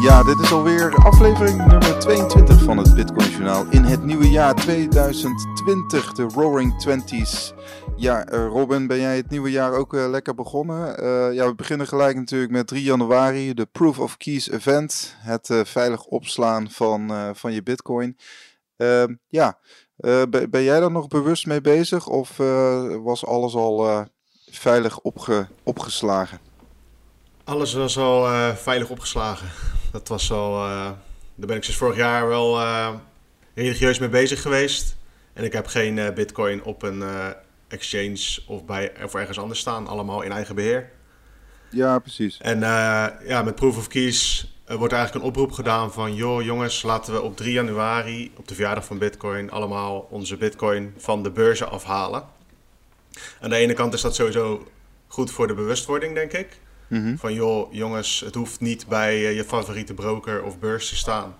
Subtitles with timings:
[0.00, 4.54] Ja, dit is alweer aflevering nummer 22 van het Bitcoin Journaal in het nieuwe jaar
[4.54, 7.52] 2020, de Roaring Twenties.
[7.96, 11.04] Ja, uh, Robin, ben jij het nieuwe jaar ook uh, lekker begonnen?
[11.04, 15.50] Uh, ja, we beginnen gelijk natuurlijk met 3 januari, de Proof of Keys event, het
[15.64, 18.16] veilig opslaan van, van je Bitcoin.
[18.76, 19.58] Ehm, ja,
[19.96, 22.36] ben, ben, jij daar nog bewust mee bezig of
[23.02, 24.06] was alles al
[24.50, 26.38] veilig opge, opgeslagen?
[27.44, 29.48] Alles was al veilig opgeslagen
[29.90, 30.66] dat was al.
[30.66, 30.84] Uh,
[31.34, 32.94] daar ben ik sinds vorig jaar wel uh,
[33.54, 34.96] religieus mee bezig geweest.
[35.32, 37.02] En ik heb geen uh, Bitcoin op een
[37.68, 39.86] exchange of, bij, of ergens anders staan.
[39.86, 40.90] Allemaal in eigen beheer.
[41.70, 42.38] Ja, precies.
[42.38, 42.60] En
[43.26, 46.14] ja, met Proof of Keys wordt eigenlijk een oproep gedaan van...
[46.14, 49.50] joh jongens, laten we op 3 januari, op de verjaardag van Bitcoin...
[49.50, 52.24] allemaal onze Bitcoin van de beurzen afhalen.
[53.40, 54.68] Aan de ene kant is dat sowieso
[55.06, 56.48] goed voor de bewustwording, denk ik.
[56.88, 57.16] Mhm.
[57.16, 61.34] Van joh, jongens, het hoeft niet bij eh, je favoriete broker of beurs te staan.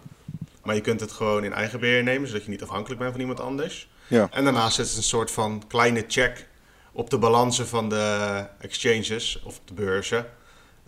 [0.62, 3.20] Maar je kunt het gewoon in eigen beheer nemen, zodat je niet afhankelijk bent van
[3.20, 3.88] iemand anders.
[4.06, 4.28] Ja.
[4.30, 6.48] En daarnaast is het een soort van kleine check
[6.92, 10.26] op de balansen van de exchanges of de beurzen.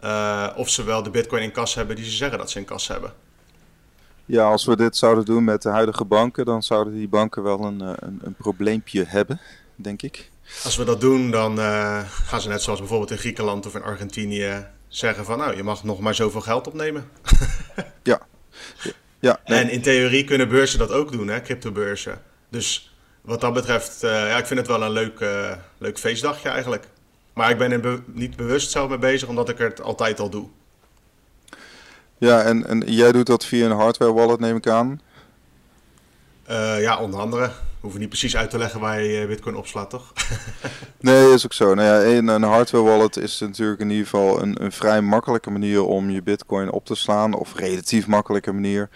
[0.04, 2.64] Uh, of ze wel de bitcoin in kas hebben die ze zeggen dat ze in
[2.64, 3.12] kas hebben.
[4.26, 7.64] Ja, als we dit zouden doen met de huidige banken, dan zouden die banken wel
[7.64, 9.40] een, eh, een, een probleempje hebben,
[9.74, 10.30] denk ik.
[10.64, 13.82] Als we dat doen, dan uh, gaan ze net zoals bijvoorbeeld in Griekenland of in
[13.82, 17.10] Argentinië zeggen van nou, je mag nog maar zoveel geld opnemen.
[18.02, 18.20] ja.
[19.20, 22.22] ja En in theorie kunnen beurzen dat ook doen, hè, cryptobeurzen.
[22.48, 26.48] Dus wat dat betreft, uh, ja, ik vind het wel een leuk, uh, leuk feestdagje
[26.48, 26.88] eigenlijk.
[27.32, 30.30] Maar ik ben er be niet bewust zelf mee bezig, omdat ik het altijd al
[30.30, 30.48] doe.
[32.18, 35.00] Ja, en, en jij doet dat via een hardware wallet, neem ik aan?
[36.78, 40.12] ja, onder andere hoeven niet precies uit te leggen waar je Bitcoin opslaat, toch?
[41.00, 41.74] nee, is ook zo.
[41.74, 45.50] Nou ja, een, een hardware wallet is natuurlijk in ieder geval een, een vrij makkelijke
[45.50, 48.88] manier om je Bitcoin op te slaan, of relatief makkelijke manier.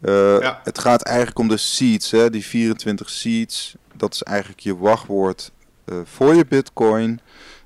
[0.00, 3.74] Uh, Het gaat eigenlijk om de seeds, hè, die 24 seeds.
[3.94, 5.52] Dat is eigenlijk je wachtwoord
[5.84, 7.20] uh, voor je Bitcoin.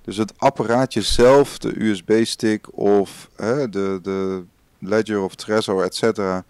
[0.05, 4.45] Dus het apparaatje zelf, de USB-stick of de, de
[4.79, 6.45] Ledger of Trezor, et cetera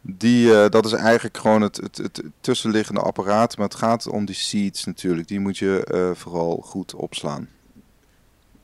[0.00, 3.56] die, uh, dat is eigenlijk gewoon het, het, het, tussenliggende apparaat.
[3.56, 5.28] Maar het gaat om die seeds natuurlijk.
[5.28, 7.48] Die moet je uh, vooral goed opslaan.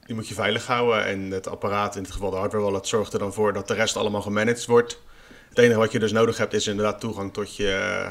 [0.07, 1.07] Die moet je veilig houden.
[1.07, 3.75] En het apparaat, in het geval de hardware wallet, zorgt er dan voor dat de
[3.75, 5.01] rest allemaal gemanaged wordt.
[5.49, 8.05] Het enige wat je dus nodig hebt is inderdaad toegang tot je...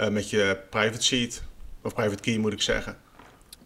[0.00, 1.42] Uh, met je private seed.
[1.82, 2.96] Of private key moet ik zeggen.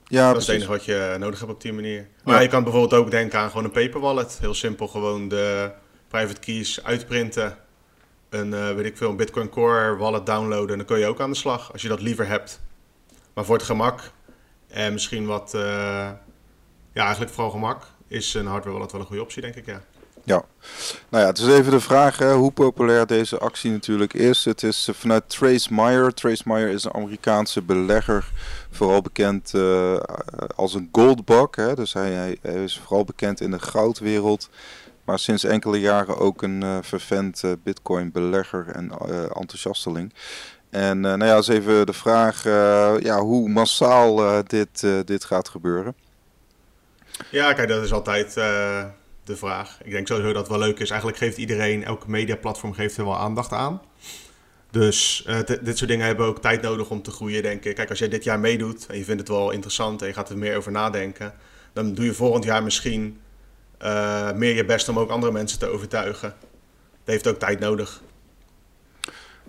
[0.06, 2.08] Ja, dat is het enige wat je nodig hebt op die manier.
[2.24, 2.40] Maar ja.
[2.40, 4.38] je kan bijvoorbeeld ook denken aan gewoon een paper wallet.
[4.40, 5.70] Heel simpel, gewoon de
[6.08, 7.58] private keys uitprinten
[8.32, 10.70] een, uh, weet ik veel, een Bitcoin Core wallet downloaden.
[10.70, 12.60] En dan kun je ook aan de slag als je dat liever hebt.
[13.34, 14.00] Maar voor het gemak
[14.68, 15.62] en misschien wat, uh,
[16.92, 19.82] ja, eigenlijk vooral gemak, is een hardware wallet wel een goede optie, denk ik, ja.
[20.24, 20.44] Ja,
[21.08, 24.44] nou ja, het is even de vraag hè, hoe populair deze actie natuurlijk is.
[24.44, 26.14] Het is vanuit Trace Meyer.
[26.14, 28.30] Trace Meyer is een Amerikaanse belegger,
[28.70, 29.52] vooral bekend
[30.54, 31.48] als een goldbug.
[31.50, 34.48] Hè, dus hij, hij, is vooral bekend in de goudwereld.
[35.04, 40.14] Maar sinds enkele jaren ook een uh, vervent uh, bitcoin-belegger en uh, enthousiasteling.
[40.70, 42.44] En nou ja, is even de vraag
[43.02, 45.94] ja, hoe massaal dit, dit gaat gebeuren.
[47.30, 49.78] Ja, kijk, dat is altijd de vraag.
[49.82, 50.90] Ik denk sowieso dat het wel leuk is.
[50.90, 53.80] Eigenlijk geeft iedereen, elke mediaplatform geeft er wel aandacht aan.
[54.70, 55.28] Dus
[55.62, 57.74] dit soort dingen hebben ook tijd nodig om te groeien, denk ik.
[57.74, 60.30] Kijk, als jij dit jaar meedoet en je vindt het wel interessant en je gaat
[60.30, 61.34] er meer over nadenken,
[61.72, 63.20] dan doe je volgend jaar misschien
[63.82, 66.34] uh, meer je best om ook andere mensen te overtuigen.
[67.04, 68.02] Dat heeft ook tijd nodig.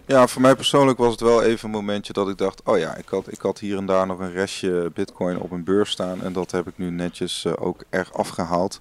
[0.05, 2.95] Ja, voor mij persoonlijk was het wel even een momentje dat ik dacht: oh ja,
[2.95, 6.23] ik had, ik had hier en daar nog een restje Bitcoin op een beurs staan.
[6.23, 8.79] En dat heb ik nu netjes uh, ook erg afgehaald.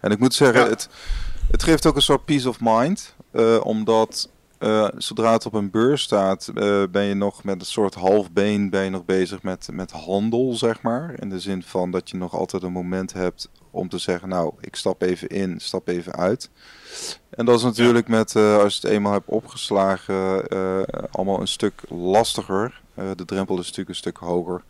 [0.00, 0.88] En ik moet zeggen, het,
[1.50, 3.14] het geeft ook een soort peace of mind.
[3.32, 7.66] Uh, omdat uh, zodra het op een beurs staat, uh, ben je nog met een
[7.66, 11.14] soort halfbeen ben je nog bezig met, met handel, zeg maar.
[11.20, 14.52] In de zin van dat je nog altijd een moment hebt om te zeggen, nou,
[14.60, 16.50] ik stap even in, stap even uit.
[17.30, 20.48] En dat is natuurlijk met, uh, als je het eenmaal hebt opgeslagen,
[21.10, 22.80] allemaal een stuk lastiger.
[22.94, 24.62] de drempel is natuurlijk een stuk hoger.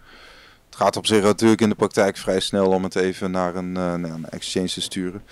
[0.66, 3.74] Het gaat op zich natuurlijk in de praktijk vrij snel om het even naar een,
[3.74, 5.22] een exchange te sturen.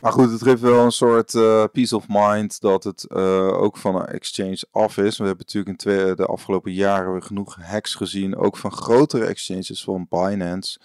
[0.00, 1.32] Maar goed, het geeft wel een soort
[1.72, 5.18] peace of mind dat het ook van een exchange af is.
[5.18, 9.84] We hebben natuurlijk in twee, de afgelopen jaren genoeg hacks gezien, ook van grotere exchanges,
[9.84, 10.78] van Binance.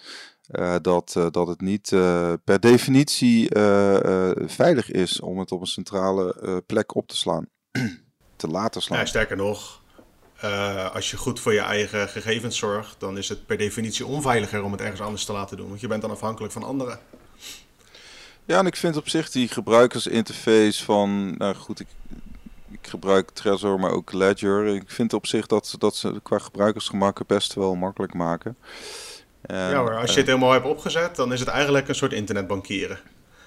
[0.52, 1.90] Uh, dat, dat het niet
[2.44, 3.48] per definitie
[4.46, 7.48] veilig is om het op een centrale plek op te slaan.
[8.36, 9.00] te laten slaan.
[9.00, 9.82] Ja, sterker nog,
[10.94, 14.72] als je goed voor je eigen gegevens zorgt, dan is het per definitie onveiliger om
[14.72, 15.68] het ergens anders te laten doen.
[15.68, 17.00] Want je bent dan afhankelijk van anderen.
[18.48, 21.88] Ja, en ik vind op zich die gebruikersinterface van, nou goed, ik,
[22.72, 24.68] ik gebruik Trezor, maar ook Ledger.
[24.68, 28.58] Ik vind op zich dat, dat ze qua gebruikersgemak het best wel makkelijk maken.
[29.48, 31.96] En, ja, maar als je eh, het helemaal hebt opgezet, dan is het eigenlijk een
[31.96, 33.00] soort internetbankieren.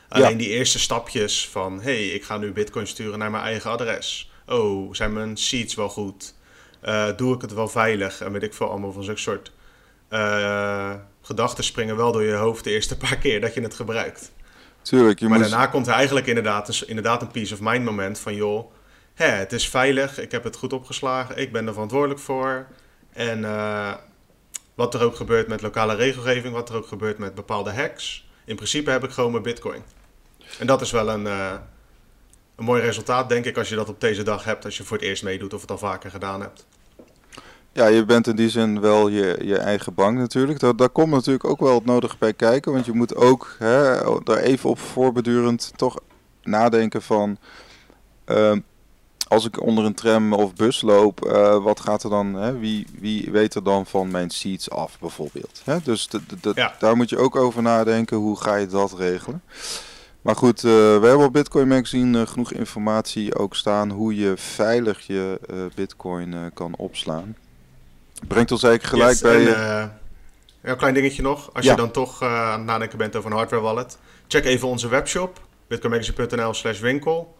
[0.08, 4.30] Alleen die eerste stapjes van, hey, ik ga nu bitcoin sturen naar mijn eigen adres.
[4.46, 6.34] Oh, zijn mijn seeds wel goed?
[6.80, 8.20] Eh, doe ik het wel veilig?
[8.20, 9.52] En weet ik veel allemaal van zulke soort
[10.08, 14.32] eh, gedachten springen wel door je hoofd de eerste paar keer dat je het gebruikt.
[14.82, 18.18] tuurlijk, je maar daarna komt er eigenlijk inderdaad een, inderdaad een peace of mind moment
[18.18, 18.72] van, joh,
[19.14, 22.66] hè, het is veilig, ik heb het goed opgeslagen, ik ben er verantwoordelijk voor.
[23.12, 23.92] En eh,
[24.78, 28.56] wat er ook gebeurt met lokale regelgeving, wat er ook gebeurt met bepaalde hacks, in
[28.56, 29.82] principe heb ik gewoon mijn bitcoin.
[30.58, 31.52] En dat is wel een, eh,
[32.56, 34.96] een mooi resultaat, denk ik, als je dat op deze dag hebt, als je voor
[34.96, 36.66] het eerst meedoet of het al vaker gedaan hebt.
[37.72, 40.60] Ja, je bent in die zin wel je, je eigen bank natuurlijk.
[40.60, 42.72] Daar, daar komt natuurlijk ook wel het nodige bij kijken.
[42.72, 46.00] Want je moet ook hè, daar even op voorbedurend toch
[46.42, 47.38] nadenken van...
[48.24, 48.60] ehm,
[49.28, 52.34] als ik onder een tram of bus loop, eh, wat gaat er dan...
[52.34, 55.60] Hè, wie, wie weet er dan van mijn seats af bijvoorbeeld?
[55.64, 55.76] Hè?
[55.82, 56.08] Dus
[56.54, 56.74] Ja.
[56.78, 58.16] daar moet je ook over nadenken.
[58.16, 59.42] Hoe ga je dat regelen?
[60.22, 63.90] Maar goed, eh, we hebben op Bitcoin Magazine eh, genoeg informatie ook staan...
[63.90, 65.40] hoe je veilig je
[65.74, 67.36] bitcoin kan opslaan.
[68.28, 69.54] Brengt ons eigenlijk gelijk Yes, bij...
[69.54, 69.60] en,
[70.62, 71.50] ja, een klein dingetje nog.
[71.54, 71.70] Als Ja.
[71.70, 73.98] je dan toch aan het nadenken bent over een hardware wallet,
[74.28, 77.36] check even onze webshop, bitcoinmagazine.nl slash winkel.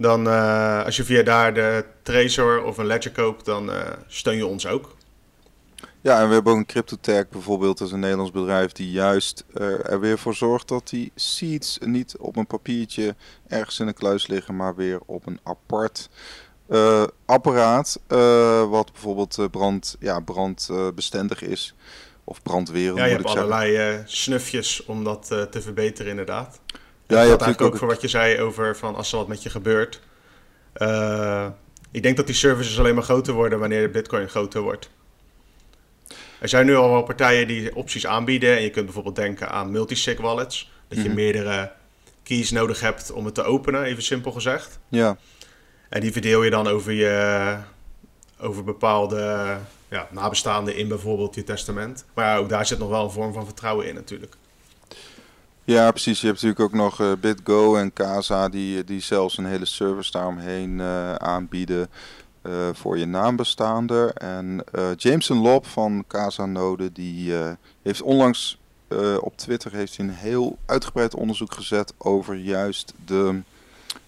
[0.00, 4.36] Dan, eh, als je via daar de Trezor of een Ledger koopt, dan eh, steun
[4.36, 4.96] je ons ook.
[6.00, 9.44] Ja, en we hebben ook een CryptoTag bijvoorbeeld, dat is een Nederlands bedrijf die juist
[9.54, 13.14] eh, er weer voor zorgt dat die seeds niet op een papiertje
[13.48, 16.08] ergens in een kluis liggen, maar weer op een apart
[17.24, 18.00] apparaat,
[18.68, 21.74] wat bijvoorbeeld brand, ja, brandbestendig is.
[22.24, 26.60] Of brandwerend Ja, je moet hebt allerlei snufjes om dat te verbeteren inderdaad.
[27.10, 29.42] Ja, dat hebt eigenlijk ook voor wat je zei over van als er wat met
[29.42, 30.00] je gebeurt.
[30.72, 31.46] Eh,
[31.90, 34.90] ik denk dat die services alleen maar groter worden wanneer bitcoin groter wordt.
[36.38, 38.56] Er zijn nu al wel partijen die opties aanbieden.
[38.56, 40.70] En je kunt bijvoorbeeld denken aan multisig wallets.
[40.88, 41.14] Dat je Mhm.
[41.14, 41.72] meerdere
[42.22, 44.78] keys nodig hebt om het te openen, even simpel gezegd.
[44.88, 45.16] Ja,
[45.88, 47.56] En die verdeel je dan over, je,
[48.40, 49.56] over bepaalde
[49.88, 52.04] ja, nabestaanden in bijvoorbeeld je testament.
[52.14, 54.34] Maar ja, ook daar zit nog wel een vorm van vertrouwen in natuurlijk.
[55.70, 56.20] Ja, precies.
[56.20, 60.10] Je hebt natuurlijk ook nog eh, BitGo en Casa die, die zelfs een hele service
[60.10, 61.88] daaromheen eh, aanbieden
[62.42, 64.12] eh, voor je naambestaander.
[64.12, 67.52] En eh, Jameson Lob van Casa Node die eh,
[67.82, 68.58] heeft onlangs
[68.88, 73.40] eh, op Twitter heeft een heel uitgebreid onderzoek gezet over juist de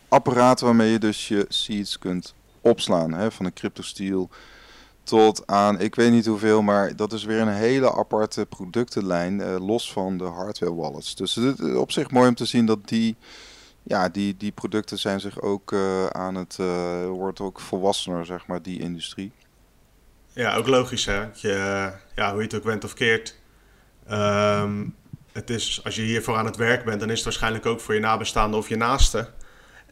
[0.08, 3.12] apparaten waarmee je dus je seeds kunt opslaan.
[3.12, 4.30] Hè, van een CryptoSteel
[5.12, 9.66] tot aan, ik weet niet hoeveel, maar dat is weer een hele aparte productenlijn, eh,
[9.66, 11.14] los van de hardware wallets.
[11.14, 13.16] Dus het is op zich mooi om te zien dat die,
[13.82, 18.46] ja, die, die producten zijn zich ook eh, aan het, eh, wordt ook volwassener, zeg
[18.46, 19.32] maar, die industrie.
[20.32, 21.26] Ja, ook logisch hè.
[21.34, 23.38] Je, ja, hoe je het ook went of keert.
[24.06, 24.84] Ehm,
[25.32, 27.94] het is, als je hiervoor aan het werk bent, dan is het waarschijnlijk ook voor
[27.94, 29.28] je nabestaanden of je naasten.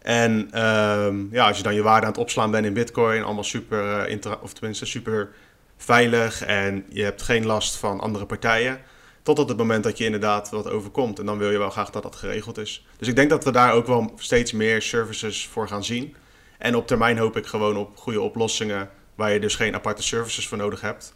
[0.03, 3.45] En ehm, ja, als je dan je waarde aan het opslaan bent in bitcoin, allemaal
[3.45, 5.31] super, eh, of tenminste super
[5.77, 8.81] veilig en je hebt geen last van andere partijen.
[9.23, 11.19] Tot op het moment dat je inderdaad wat overkomt.
[11.19, 12.87] En dan wil je wel graag dat dat geregeld is.
[12.99, 16.17] Dus ik denk dat we daar ook wel steeds meer services voor gaan zien.
[16.59, 20.49] En op termijn hoop ik gewoon op goede oplossingen waar je dus geen aparte services
[20.49, 21.15] voor nodig hebt.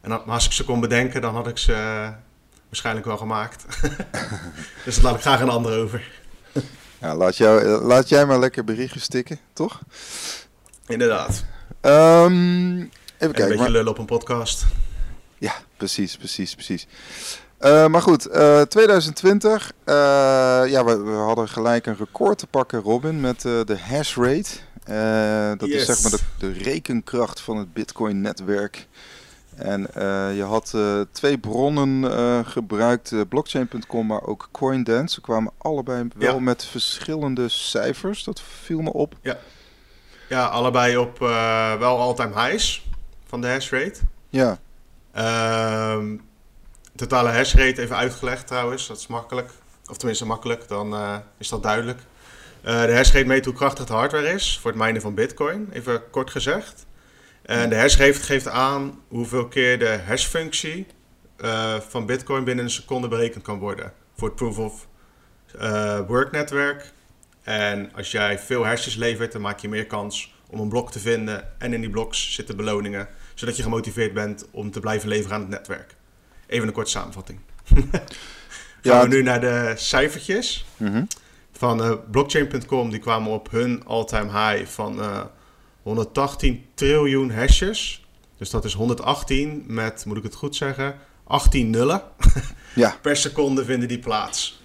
[0.00, 2.08] En als ik ze kon bedenken, dan had ik ze eh,
[2.64, 3.66] waarschijnlijk wel gemaakt.
[4.84, 6.10] dus daar laat ik graag een ander over.
[7.00, 9.80] Ja, laat, jou, eh, laat jij maar lekker berichtjes stikken, toch?
[10.86, 11.44] Inderdaad.
[11.80, 12.34] Ehm, even
[12.76, 12.88] En een
[13.18, 13.32] kijken.
[13.46, 14.64] beetje maar- lullen op een podcast.
[15.38, 16.86] Ja, precies, precies, precies.
[17.58, 19.72] Eh, maar goed, eh, 2020.
[19.84, 19.94] eh,
[20.66, 24.50] ja, we, we hadden gelijk een record te pakken, Robin, met eh, de hash rate.
[24.84, 28.86] Eh, dat is zeg maar de, de rekenkracht van het Bitcoin-netwerk.
[29.58, 35.14] En eh, je had eh, twee bronnen eh, gebruikt, blockchain.com, maar ook Coindance.
[35.14, 36.40] Ze kwamen allebei wel Ja.
[36.40, 38.24] met verschillende cijfers.
[38.24, 39.14] Dat viel me op.
[40.28, 41.18] Ja, allebei op
[41.78, 42.86] wel all-time highs
[43.26, 44.00] van de hash rate.
[44.28, 44.58] Ja,
[45.12, 46.16] Ehm,
[46.96, 49.50] totale hash rate even uitgelegd trouwens, dat is makkelijk.
[49.90, 50.96] Of tenminste makkelijk, dan
[51.38, 52.00] is dat duidelijk.
[52.62, 56.10] De hash rate meet hoe krachtig de hardware is voor het minen van bitcoin, even
[56.10, 56.86] kort gezegd.
[57.48, 60.86] En de hash rate geeft aan hoeveel keer de hashfunctie
[61.36, 63.92] eh, van bitcoin binnen een seconde berekend kan worden.
[64.16, 64.86] Voor het proof of
[65.58, 66.92] eh, work netwerk.
[67.42, 70.98] En als jij veel hashes levert, dan maak je meer kans om een blok te
[70.98, 71.60] vinden.
[71.60, 75.40] En in die bloks zitten beloningen zodat je gemotiveerd bent om te blijven leveren aan
[75.40, 75.94] het netwerk.
[76.46, 77.38] Even een korte samenvatting.
[77.64, 78.00] Gaan
[78.82, 80.66] Ja, we nu naar de cijfertjes.
[80.76, 81.04] Mhm.
[81.52, 85.00] Van eh, blockchain.com, die kwamen op hun all-time high van
[85.88, 88.06] 118 triljoen hashes.
[88.36, 92.02] Dus dat is 118 met, moet ik het goed zeggen, 18 nullen.
[92.74, 94.60] Ja, Per seconde vinden die plaats.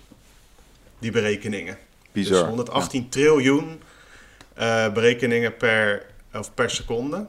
[1.00, 1.78] Die berekeningen.
[2.12, 2.40] bizar.
[2.40, 3.82] Dus 118 triljoen
[4.54, 7.28] eh, berekeningen per, of per seconde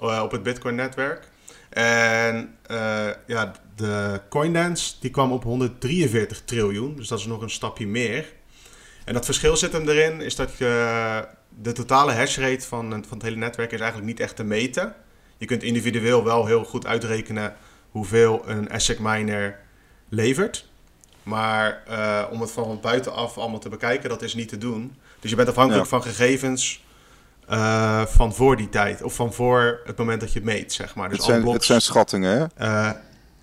[0.00, 1.28] eh, op het Bitcoin-netwerk.
[1.68, 7.50] En eh, ja, de Coindance die kwam op 143 triljoen, dus dat is nog een
[7.50, 8.32] stapje meer.
[9.04, 13.22] En dat verschil zit hem erin, is dat je de totale hashrate van, van het
[13.22, 14.94] hele netwerk is eigenlijk niet echt te meten.
[15.36, 17.54] Je kunt individueel wel heel goed uitrekenen
[17.90, 19.58] hoeveel een ASIC miner
[20.08, 20.70] levert.
[21.22, 24.96] Maar eh, om het van buitenaf allemaal te bekijken, dat is niet te doen.
[25.20, 25.88] Dus je bent afhankelijk Ja.
[25.88, 26.84] van gegevens
[27.48, 29.02] eh, van voor die tijd.
[29.02, 31.08] Of van voor het moment dat je het meet, zeg maar.
[31.08, 32.64] Dus het, zijn, het zijn schattingen, hè?
[32.66, 32.90] eh,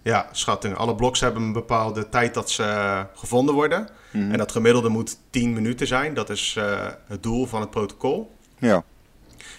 [0.09, 0.77] ja, schattingen.
[0.77, 3.89] Alle bloks hebben een bepaalde tijd dat ze eh, gevonden worden.
[4.11, 4.31] Mhm.
[4.31, 6.13] En dat gemiddelde moet 10 minuten zijn.
[6.13, 8.35] Dat is eh, het doel van het protocol.
[8.57, 8.83] Ja,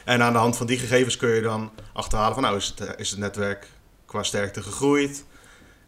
[0.04, 2.42] En aan de hand van die gegevens kun je dan achterhalen van...
[2.42, 3.66] nou, is het, eh, is het netwerk
[4.07, 5.25] qua sterkte gegroeid?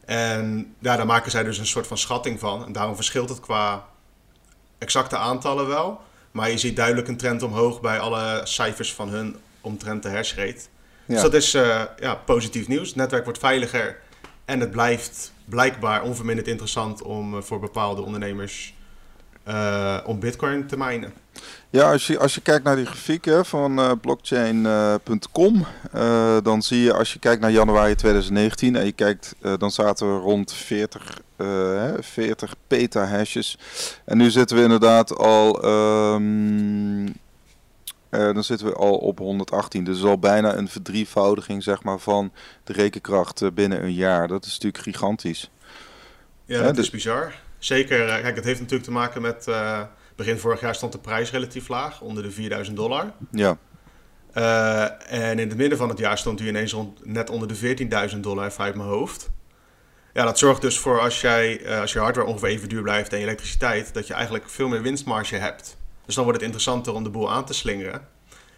[0.04, 2.64] En ja, daar maken zij dus een soort van schatting van.
[2.64, 3.85] En daarom verschilt het qua
[4.78, 6.00] exacte aantallen wel.
[6.31, 10.61] Maar je ziet duidelijk een trend omhoog bij alle cijfers van hun omtrent de hashrate.
[11.07, 11.23] Dus Ja.
[11.23, 11.50] dat is
[12.00, 12.88] ja, positief nieuws.
[12.88, 13.97] Het netwerk wordt veiliger
[14.44, 18.75] en het blijft blijkbaar onverminderd interessant om eh, voor bepaalde ondernemers
[19.44, 21.12] eh, om bitcoin te minen.
[21.70, 25.66] Ja, als je, als je kijkt naar die grafieken van eh, blockchain.com,
[26.42, 30.20] dan zie je als je kijkt naar januari 2019 en je kijkt, dan zaten we
[30.20, 33.58] rond 40, eh, hè, 40 petahashes.
[34.04, 37.06] En nu zitten we inderdaad al, ehm,
[38.12, 39.85] eh, dan zitten we al op 118.
[39.85, 42.33] Dus al bijna een verdrievoudiging zeg maar, van
[42.64, 44.28] de rekenkracht eh, binnen een jaar.
[44.28, 45.50] Dat is natuurlijk gigantisch.
[46.45, 47.35] Ja, dat dus- is bizar.
[47.59, 49.50] Zeker, eh, kijk, het heeft natuurlijk te maken met...
[50.16, 53.12] begin vorig jaar stond de prijs relatief laag, onder de 4000 dollar.
[53.31, 53.57] Ja,
[55.07, 57.76] en in het midden van het jaar stond hij ineens rond, net onder de
[58.12, 59.31] 14.000 dollar, even uit mijn hoofd.
[60.12, 63.19] Ja, dat zorgt dus voor als, jij, als je hardware ongeveer even duur blijft en
[63.19, 65.76] je elektriciteit, dat je eigenlijk veel meer winstmarge hebt.
[66.06, 68.09] Dus dan wordt het interessanter om de boel aan te slingeren.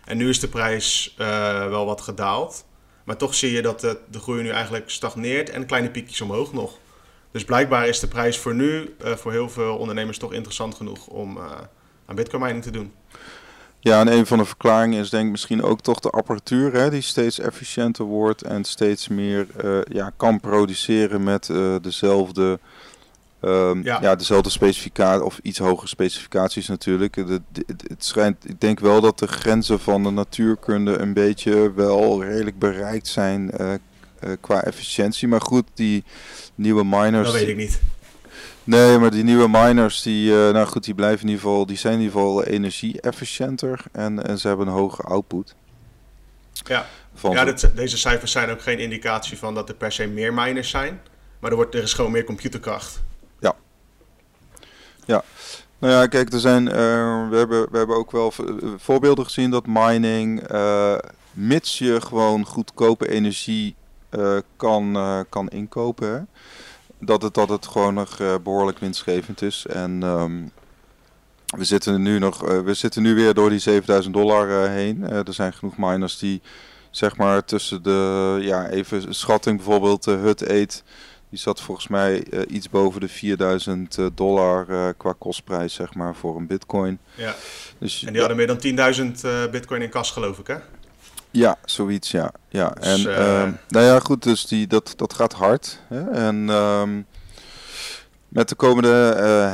[0.04, 1.26] En nu is de prijs eh,
[1.68, 2.64] wel wat gedaald.
[3.04, 6.52] Maar toch zie je dat de, de groei nu eigenlijk stagneert en kleine piekjes omhoog
[6.52, 6.78] nog.
[7.30, 11.06] Dus blijkbaar is de prijs voor nu eh, voor heel veel ondernemers toch interessant genoeg
[11.06, 11.44] om eh,
[12.06, 12.92] aan bitcoin mining te doen.
[13.80, 16.90] Ja, en een van de verklaringen is denk ik misschien ook toch de apparatuur, hè,
[16.90, 19.46] die steeds efficiënter wordt en steeds meer
[19.88, 21.50] ja, kan produceren met
[21.82, 22.58] dezelfde,
[23.44, 23.98] ehm, Ja.
[24.02, 24.14] ja.
[24.14, 27.14] dezelfde specificatie of iets hogere specificaties natuurlijk.
[27.14, 31.72] De, de- het, schijnt, ik denk wel dat de grenzen van de natuurkunde een beetje
[31.74, 33.80] wel redelijk bereikt zijn eh, eh,
[34.40, 35.28] qua efficiëntie.
[35.28, 36.04] Maar goed, die
[36.54, 37.26] nieuwe miners.
[37.26, 37.80] Dat weet ik niet.
[38.64, 41.76] Nee, maar die nieuwe miners, die, eh, nou goed, die blijven in ieder geval, die
[41.76, 45.54] zijn in ieder geval energie-efficiënter en, en ze hebben een hoge output.
[46.52, 46.86] Ja.
[47.14, 50.34] Van Ja, dit, deze cijfers zijn ook geen indicatie van dat er per se meer
[50.34, 51.00] miners zijn.
[51.40, 53.02] Maar er, wordt, er is gewoon meer computerkracht.
[55.78, 58.32] Nou ja, kijk, er zijn, eh, we, hebben, we hebben ook wel
[58.76, 60.96] voorbeelden gezien dat mining, eh,
[61.32, 63.74] mits je gewoon goedkope energie
[64.08, 66.28] eh, kan, kan inkopen,
[66.98, 69.66] dat, het, dat het gewoon nog eh, behoorlijk winstgevend is.
[69.66, 70.42] En ehm,
[71.56, 75.10] we, zitten nu nog, we zitten nu weer door die 7000 dollar heen.
[75.10, 76.42] Er zijn genoeg miners die
[76.90, 80.82] zeg maar tussen de, ja, even schatting bijvoorbeeld, de Hut 8
[81.34, 85.94] die zat volgens mij eh, iets boven de 4000 eh, dollar eh, qua kostprijs, zeg
[85.94, 86.98] maar, voor een bitcoin.
[87.14, 87.34] Ja.
[87.78, 90.56] Dus En die hadden meer dan 10.000 eh, bitcoin in kas, geloof ik, hè?
[91.30, 92.32] ja, zoiets, ja.
[92.48, 92.68] ja.
[92.68, 95.80] Dus, en, eh, ehm, nou ja, goed, dus die, dat, dat gaat hard.
[95.88, 96.10] Hè?
[96.10, 97.02] En ehm,
[98.28, 98.92] met de komende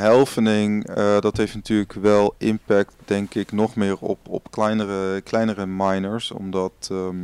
[0.01, 6.31] helvening, dat heeft natuurlijk wel impact, denk ik, nog meer op, op kleinere, kleinere miners,
[6.31, 6.89] omdat...
[6.91, 7.17] ehm,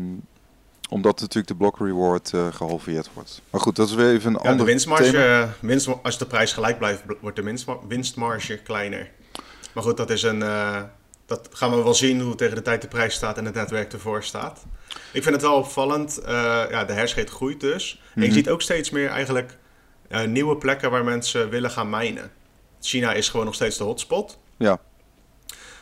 [0.88, 3.42] omdat natuurlijk de block reward eh, gehalveerd wordt.
[3.50, 5.40] Maar goed, dat is weer even een Ja, de ander winstmarge, thema.
[5.42, 9.10] eh, winst, als de prijs gelijk blijft, bl- wordt de winstma- winstmarge kleiner.
[9.74, 10.42] Maar goed, dat is een...
[10.42, 10.82] eh,
[11.26, 13.92] dat gaan we wel zien hoe tegen de tijd de prijs staat en het netwerk
[13.92, 14.64] ervoor staat.
[15.12, 16.20] Ik vind het wel opvallend.
[16.70, 18.02] ja, de hashrate groeit dus.
[18.14, 18.36] En je Mhm.
[18.36, 19.58] ziet ook steeds meer eigenlijk
[20.26, 22.30] nieuwe plekken waar mensen willen gaan mijnen.
[22.80, 24.38] China is gewoon nog steeds de hotspot.
[24.56, 24.78] Ja.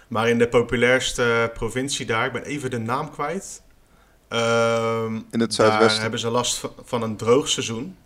[0.08, 3.62] Maar in de populairste provincie daar, ik ben even de naam kwijt.
[4.34, 6.02] Ehm, In het Daar zuidwesten.
[6.02, 7.96] hebben ze last van, een droog seizoen.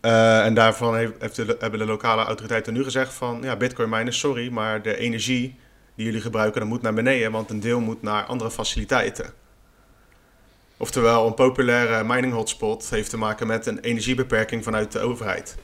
[0.00, 3.42] Eh, en daarvan heeft, heeft de, hebben de lokale autoriteiten nu gezegd van...
[3.42, 5.58] Ja, bitcoin miners, sorry, maar de energie
[5.94, 6.60] die jullie gebruiken...
[6.60, 9.32] dat moet naar beneden, want een deel moet naar andere faciliteiten.
[10.76, 15.56] Oftewel, een populaire mining hotspot heeft te maken met een energiebeperking vanuit de overheid.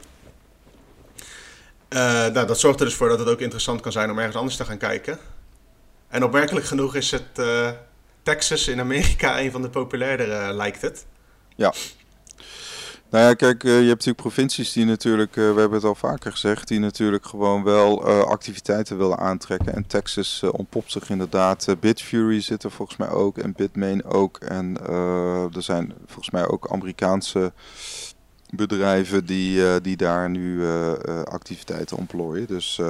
[1.89, 4.57] nou, dat zorgt er dus voor dat het ook interessant kan zijn om ergens anders
[4.57, 5.19] te gaan kijken.
[6.09, 7.39] En opmerkelijk genoeg is het
[8.23, 11.07] Texas in Amerika een van de populairdere, lijkt het.
[11.57, 11.73] Ja.
[13.11, 16.69] Nou ja, kijk, je hebt natuurlijk provincies die natuurlijk, we hebben het al vaker gezegd,
[16.69, 19.75] die natuurlijk gewoon wel activiteiten willen aantrekken.
[19.75, 21.77] En Texas ontpopt zich inderdaad.
[21.81, 24.39] Bitfury zit er volgens mij ook en Bitmain ook.
[24.39, 24.77] En
[25.55, 27.53] er zijn volgens mij ook Amerikaanse
[28.51, 30.67] bedrijven die, die daar nu
[31.25, 32.47] activiteiten ontplooien.
[32.47, 32.83] Dus ja,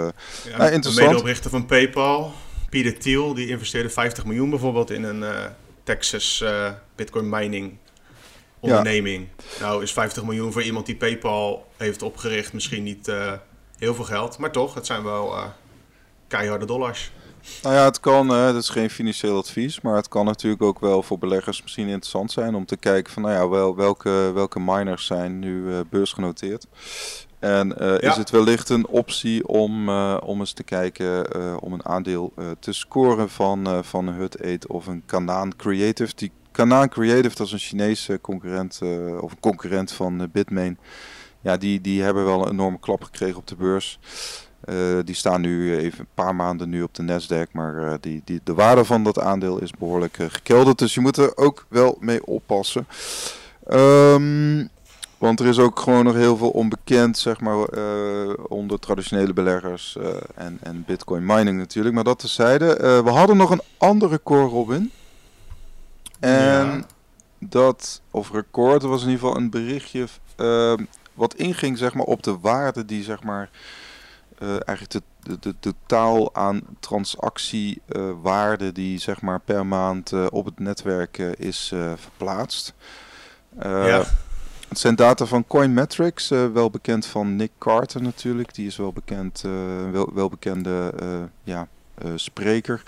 [0.56, 0.94] nou, interessant.
[0.94, 2.32] De medeoprichter van PayPal,
[2.72, 5.24] Peter Thiel, die investeerde 50 miljoen bijvoorbeeld in een
[5.82, 6.44] Texas
[6.94, 7.76] Bitcoin mining
[8.60, 9.28] onderneming.
[9.60, 13.32] Nou is 50 miljoen voor iemand die PayPal heeft opgericht misschien niet uh,
[13.78, 14.38] heel veel geld.
[14.38, 15.34] Maar toch, het zijn wel
[16.28, 17.12] keiharde dollars.
[17.62, 20.80] Nou ja, het kan, uh, dat is geen financieel advies, maar het kan natuurlijk ook
[20.80, 24.60] wel voor beleggers misschien interessant zijn om te kijken van nou ja, wel, welke, welke
[24.60, 26.66] miners zijn nu beursgenoteerd.
[27.42, 27.98] En ja.
[27.98, 31.26] is het wellicht een optie om, om eens te kijken
[31.62, 36.12] om een aandeel te scoren van, van Hut 8 of een Kanaan Creative.
[36.14, 38.80] Die Kanaan Creative, dat is een Chinese concurrent,
[39.20, 40.78] of een concurrent van Bitmain.
[41.40, 43.98] Ja, die, die hebben wel een enorme klap gekregen op de beurs.
[45.04, 48.54] Die staan nu even een paar maanden nu op de Nasdaq, maar die, die, de
[48.54, 50.78] waarde van dat aandeel is behoorlijk gekelderd.
[50.78, 52.86] Dus je moet er ook wel mee oppassen.
[53.70, 54.70] Um,
[55.22, 57.66] want er is ook gewoon nog heel veel onbekend, zeg maar,
[58.48, 59.96] onder traditionele beleggers
[60.34, 61.94] en, en bitcoin mining natuurlijk.
[61.94, 62.66] Maar dat tezijde.
[63.04, 64.90] we hadden nog een andere core, Robin.
[66.20, 66.84] En
[67.38, 70.74] dat, of record, was in ieder geval een berichtje uh,
[71.14, 73.50] wat inging zeg maar, op de waarde die zeg maar,
[74.38, 80.26] uh, eigenlijk de, de, de, totaal aan transactiewaarde uh, die zeg maar, per maand uh,
[80.30, 82.74] op het netwerk is verplaatst.
[83.62, 84.04] ja.
[84.72, 88.54] Het zijn data van Coinmetrics, wel bekend van Nick Carter natuurlijk.
[88.54, 89.44] Die is wel bekend,
[89.92, 90.92] wel, wel bekende
[91.44, 91.68] ja,
[92.14, 92.82] spreker.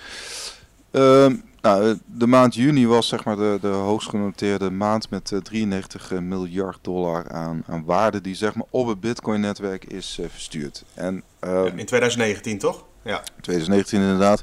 [0.90, 6.12] Ehm, nou, de maand juni was zeg maar de, de hoogst genoteerde maand met 93
[6.12, 10.84] eh, miljard dollar aan, aan waarde die zeg maar op het Bitcoin-netwerk is uh, verstuurd.
[10.94, 12.84] En, uh, in 2019 toch?
[13.02, 13.22] Ja.
[13.40, 14.42] 2019 inderdaad.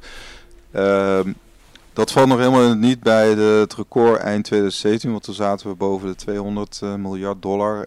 [1.91, 5.75] Ehm, dat valt nog helemaal niet bij het record eind 2017, want toen zaten we
[5.75, 7.85] boven de 200 uh, miljard dollar.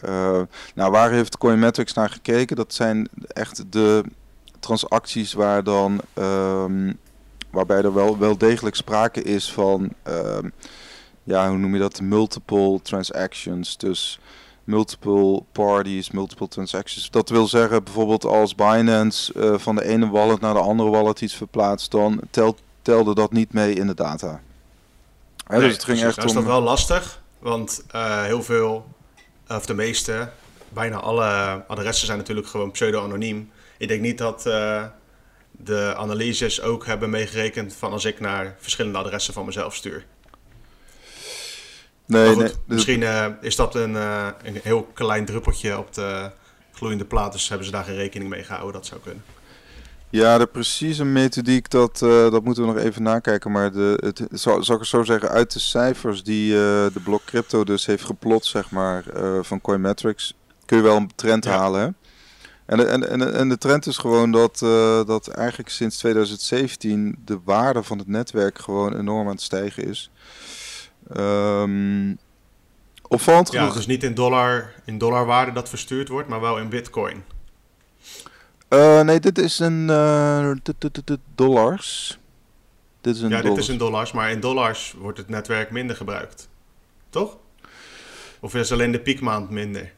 [0.74, 2.56] nou, waar heeft Coinmetrics naar gekeken?
[2.56, 4.04] Dat zijn echt de
[4.60, 6.92] transacties waar dan ehm,
[7.54, 10.38] waarbij er wel, wel degelijk sprake is van, uh,
[11.22, 13.76] ja, hoe noem je dat, multiple transactions.
[13.76, 14.20] Dus
[14.64, 17.10] multiple parties, multiple transactions.
[17.10, 21.20] Dat wil zeggen bijvoorbeeld als Binance uh, van de ene wallet naar de andere wallet
[21.20, 24.40] iets verplaatst, dan telt, telde dat niet mee in de data.
[25.46, 28.86] Hè, nee, dus het ging echt dat is dat wel lastig, want uh, heel veel,
[29.48, 30.30] of de meeste,
[30.68, 33.50] bijna alle adressen zijn natuurlijk gewoon pseudo-anoniem.
[33.78, 34.84] Ik denk niet dat uh,
[35.50, 40.06] de analyses ook hebben meegerekend van als ik naar verschillende adressen van mezelf stuur.
[42.06, 42.52] Nee, goed, nee.
[42.66, 46.30] Misschien uh, is dat een, een heel klein druppeltje op de
[46.72, 48.72] gloeiende plaat, dus hebben ze daar geen rekening mee gehouden.
[48.72, 49.24] Dat zou kunnen.
[50.14, 53.50] Ja, de precieze methodiek, dat, uh, dat moeten we nog even nakijken.
[53.50, 57.24] Maar de, het, zal, zal ik het zo zeggen, uit de cijfers die de blok
[57.24, 59.04] crypto dus heeft geplot, zeg maar,
[59.40, 61.50] van Coinmetrics, kun je wel een trend ja.
[61.50, 61.80] halen.
[61.80, 61.88] Hè?
[62.66, 67.40] En, en, en, en de trend is gewoon dat, uh, dat eigenlijk sinds 2017 de
[67.44, 70.10] waarde van het netwerk gewoon enorm aan het stijgen is.
[71.16, 72.18] Um,
[73.08, 73.74] opvallend ja, genoeg...
[73.74, 77.22] dus niet in, dollar, in dollarwaarde dat verstuurd wordt, maar wel in bitcoin.
[78.68, 80.52] Uh, nee, dit is een uh,
[81.34, 82.18] dollars.
[83.00, 83.54] Dit is een ja, dollars.
[83.54, 86.48] dit is in dollars, maar in dollars wordt het netwerk minder gebruikt.
[87.10, 87.36] Toch?
[88.40, 89.92] Of is alleen de piekmaand minder?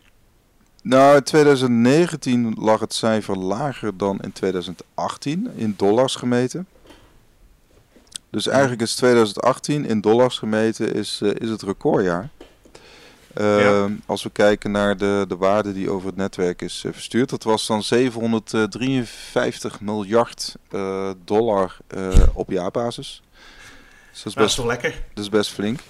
[0.83, 6.67] Nou, in 2019 lag het cijfer lager dan in 2018 in dollars gemeten.
[8.31, 12.29] Dus eigenlijk is 2018 in dollars gemeten is, uh, is het recordjaar.
[13.41, 13.89] Uh, ja.
[14.07, 17.31] Als we kijken naar de, de waarde die over het netwerk is uh, verstuurd.
[17.31, 21.77] Dat was dan 753 miljard uh, dollar
[22.33, 23.23] op jaarbasis.
[24.13, 25.03] Dus dat is best, wel lekker.
[25.15, 25.81] Dat is best flink.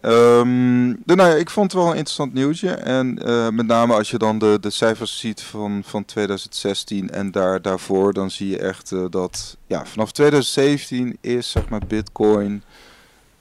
[0.00, 2.70] Um, nou ja, ik vond het wel een interessant nieuwtje.
[2.70, 3.14] En
[3.54, 8.12] met name als je dan de, de cijfers ziet van, van 2016 en daar, daarvoor,
[8.12, 12.62] dan zie je echt dat ja, vanaf 2017 is zeg maar Bitcoin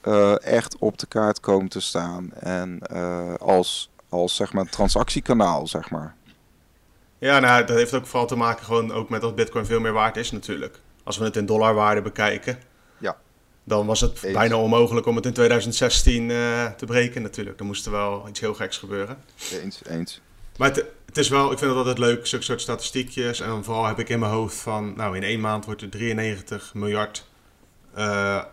[0.03, 2.33] uh, echt op de kaart komen te staan.
[2.33, 2.79] En
[3.37, 6.15] als, als zeg maar transactiekanaal, zeg maar.
[7.17, 9.93] Ja, nou, dat heeft ook vooral te maken gewoon ook met dat Bitcoin veel meer
[9.93, 10.79] waard is natuurlijk.
[11.03, 12.57] Als we het in dollarwaarde bekijken.
[13.63, 17.59] Dan was het bijna onmogelijk om het in 2016 uh, eh, te breken natuurlijk.
[17.59, 19.17] Er moest er wel iets heel geks gebeuren.
[19.51, 20.21] Eens, eens.
[20.57, 23.39] Maar het, Het is wel, ik vind het altijd leuk, zulke soort statistiekjes.
[23.39, 26.73] En vooral heb ik in mijn hoofd van, nou in één maand wordt er 93
[26.73, 27.25] miljard
[27.97, 28.43] uh,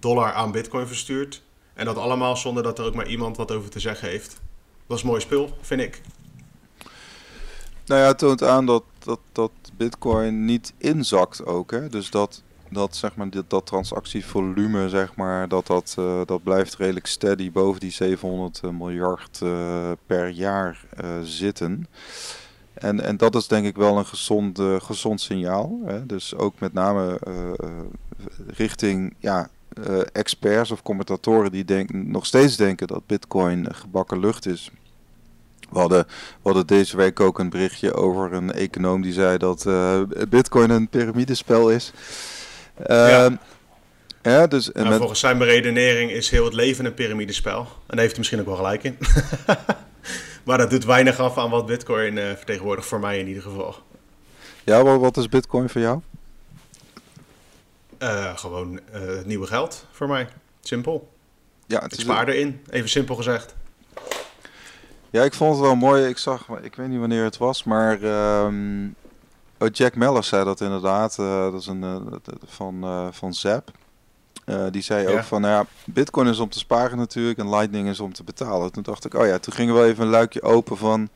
[0.00, 1.42] dollar aan bitcoin verstuurd.
[1.74, 4.40] En dat allemaal zonder dat er ook maar iemand wat over te zeggen heeft.
[4.86, 6.00] Dat is mooi spul, vind ik.
[7.86, 11.70] Nou ja, het toont aan dat, dat, dat bitcoin niet inzakt ook.
[11.70, 11.88] Hè?
[11.88, 16.76] Dus dat, dat, zeg maar, dat, dat transactievolume, zeg maar, dat, dat, uh, dat blijft
[16.76, 20.84] redelijk steady boven die 700 eh, miljard uh, per jaar
[21.22, 21.88] zitten.
[22.74, 25.80] En, en dat is denk ik wel een gezond, gezond signaal.
[25.84, 26.06] Hè?
[26.06, 27.20] Dus ook met name
[28.46, 29.50] richting ja,
[30.12, 34.70] experts of commentatoren die denken, nog steeds denken dat bitcoin gebakken lucht is.
[35.70, 39.66] We hadden, we hadden deze week ook een berichtje over een econoom die zei dat
[40.28, 41.92] bitcoin een piramidespel is.
[42.86, 43.26] Uh,
[44.22, 44.46] ja.
[44.46, 47.58] dus, en nou, Volgens zijn beredenering is heel het leven een piramidespel.
[47.58, 48.98] En daar heeft hij misschien ook wel gelijk in.
[50.44, 53.76] maar dat doet weinig af aan wat Bitcoin uh, vertegenwoordigt, voor mij in ieder geval.
[54.64, 56.00] Ja, wat, wat is Bitcoin voor jou?
[57.98, 60.28] Uh, gewoon het nieuwe geld voor mij.
[60.60, 61.12] Simpel.
[61.66, 63.54] Ja, het ik spaar erin, even simpel gezegd.
[65.10, 66.06] Ja, ik vond het wel mooi.
[66.06, 68.46] Ik zag, ik weet niet wanneer het was, maar uh,
[69.60, 71.16] Oh, Jack Mellers zei dat inderdaad.
[71.20, 73.70] Uh, dat is een van, van Zap.
[74.70, 78.00] die zei ook van, nou ja, Bitcoin is om te sparen natuurlijk en Lightning is
[78.00, 78.72] om te betalen.
[78.72, 81.08] Toen dacht ik, oh ja, toen ging wel even een luikje open van,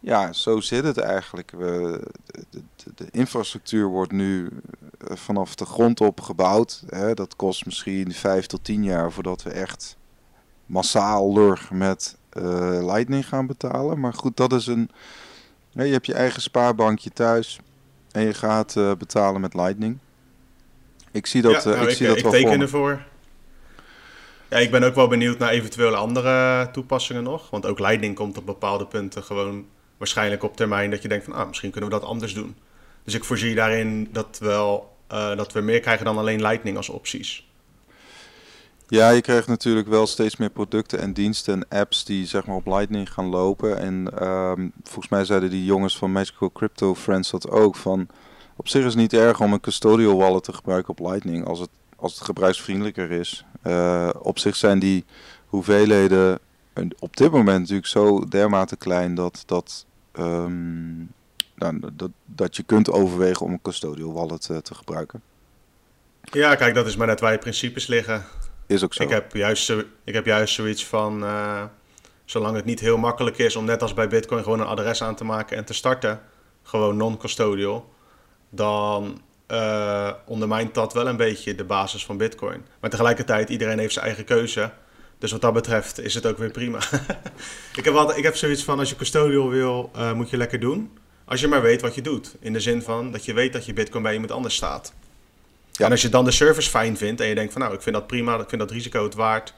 [0.00, 1.50] ja, zo zit het eigenlijk.
[1.50, 2.00] We,
[2.50, 4.48] de, de, de, infrastructuur wordt nu
[4.98, 6.82] vanaf de grond op gebouwd.
[6.88, 7.14] Hè.
[7.14, 9.96] Dat kost misschien vijf tot tien jaar voordat we echt
[10.66, 12.18] massaal lurg met
[12.82, 14.00] Lightning gaan betalen.
[14.00, 14.90] Maar goed, dat is een.
[15.72, 17.60] je hebt je eigen spaarbankje thuis.
[18.12, 19.98] En je gaat uh, betalen met Lightning.
[21.10, 23.02] Ik zie dat, ja, nou, ik, zie dat ik wel teken ervoor.
[24.48, 27.50] Ja, ik ben ook wel benieuwd naar eventuele andere toepassingen nog.
[27.50, 29.66] Want ook Lightning komt op bepaalde punten gewoon
[30.00, 32.56] waarschijnlijk op termijn dat je denkt van ah, misschien kunnen we dat anders doen.
[33.04, 36.88] Dus ik voorzie daarin dat, wel, uh, dat we meer krijgen dan alleen Lightning als
[36.88, 37.48] opties.
[38.88, 42.56] Ja, je krijgt natuurlijk wel steeds meer producten en diensten en apps die zeg maar
[42.56, 43.78] op Lightning gaan lopen.
[43.78, 47.76] En um, volgens mij zeiden die jongens van Magical Crypto Friends dat ook.
[47.76, 48.08] Van,
[48.56, 51.58] op zich is het niet erg om een custodial wallet te gebruiken op Lightning als
[51.58, 53.44] het, als het gebruiksvriendelijker is.
[53.66, 55.04] Uh, op zich zijn die
[55.46, 56.38] hoeveelheden
[56.98, 59.86] op dit moment natuurlijk zo dermate klein dat, dat,
[60.18, 61.12] um,
[61.54, 65.22] nou, dat, dat je kunt overwegen om een custodial wallet uh, te gebruiken.
[66.22, 68.24] Ja, kijk, dat is maar net waar je principes liggen.
[68.66, 69.02] Is ook zo.
[69.02, 69.70] Ik heb juist,
[70.04, 71.64] ik heb juist zoiets van, uh,
[72.24, 75.14] zolang het niet heel makkelijk is om net als bij Bitcoin gewoon een adres aan
[75.14, 76.20] te maken en te starten,
[76.62, 77.92] gewoon non-custodial,
[78.50, 82.64] dan uh, ondermijnt dat wel een beetje de basis van Bitcoin.
[82.80, 84.72] Maar tegelijkertijd, iedereen heeft zijn eigen keuze.
[85.20, 86.78] Dus wat dat betreft is het ook weer prima.
[87.76, 90.60] ik, heb altijd, ik heb zoiets van, als je custodial wil, uh, moet je lekker
[90.60, 90.98] doen.
[91.24, 92.36] Als je maar weet wat je doet.
[92.40, 94.92] In de zin van dat je weet dat je Bitcoin bij iemand anders staat.
[95.76, 97.94] En als je dan de service fijn vindt en je denkt van nou, ik vind
[97.94, 99.54] dat prima, ik vind dat risico het waard,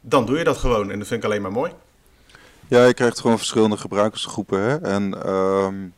[0.00, 0.90] dan doe je dat gewoon.
[0.90, 1.72] En dat vind ik alleen maar mooi.
[2.68, 4.60] Ja, je krijgt gewoon verschillende gebruikersgroepen.
[4.60, 4.80] Hè?
[4.80, 5.94] En, um,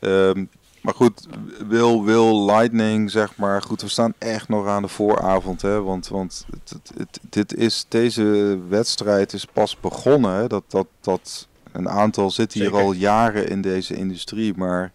[0.00, 0.50] um,
[0.82, 1.26] maar goed,
[1.68, 5.62] wil, wil Lightning, zeg maar, goed, we staan echt nog aan de vooravond.
[5.62, 5.82] Hè?
[5.82, 10.32] Want, want het, het, dit is, deze wedstrijd is pas begonnen.
[10.34, 10.46] Hè?
[10.46, 14.92] Dat, dat, dat, een aantal zit hier al jaren in deze industrie, maar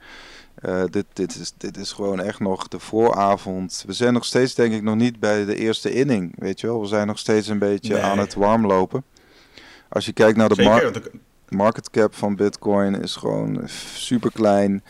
[0.65, 3.83] uh, dit, dit, is, dit is gewoon echt nog de vooravond.
[3.87, 6.33] We zijn nog steeds, denk ik, nog niet bij de eerste inning.
[6.35, 8.03] Weet je wel, we zijn nog steeds een beetje nee.
[8.03, 9.03] aan het warmlopen.
[9.89, 10.91] Als je kijkt naar de mar
[11.49, 13.61] market cap van Bitcoin, is gewoon
[13.95, 14.83] super klein.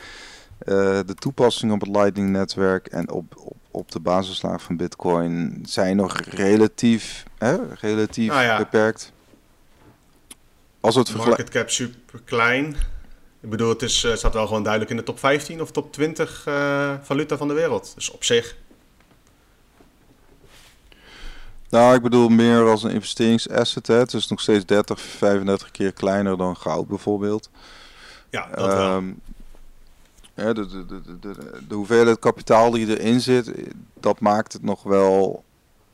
[0.66, 5.96] Uh, de toepassingen op het Lightning-netwerk en op, op, op de basislaag van Bitcoin zijn
[5.96, 8.58] nog relatief, hè, relatief nou ja.
[8.58, 9.12] beperkt.
[10.80, 12.76] Als het market cap super klein.
[13.42, 15.92] Ik bedoel, het, is, het staat wel gewoon duidelijk in de top 15 of top
[15.92, 17.92] 20 uh, valuta van de wereld.
[17.96, 18.56] Dus op zich.
[21.70, 23.88] Nou, ik bedoel meer als een investeringsasset.
[23.88, 23.96] Hè.
[23.96, 27.50] Het is nog steeds 30, 35 keer kleiner dan goud bijvoorbeeld.
[28.30, 28.96] Ja, dat wel.
[28.96, 29.22] Um,
[30.34, 31.36] de, de, de, de,
[31.68, 33.52] de hoeveelheid kapitaal die erin zit,
[34.00, 35.44] dat maakt het nog wel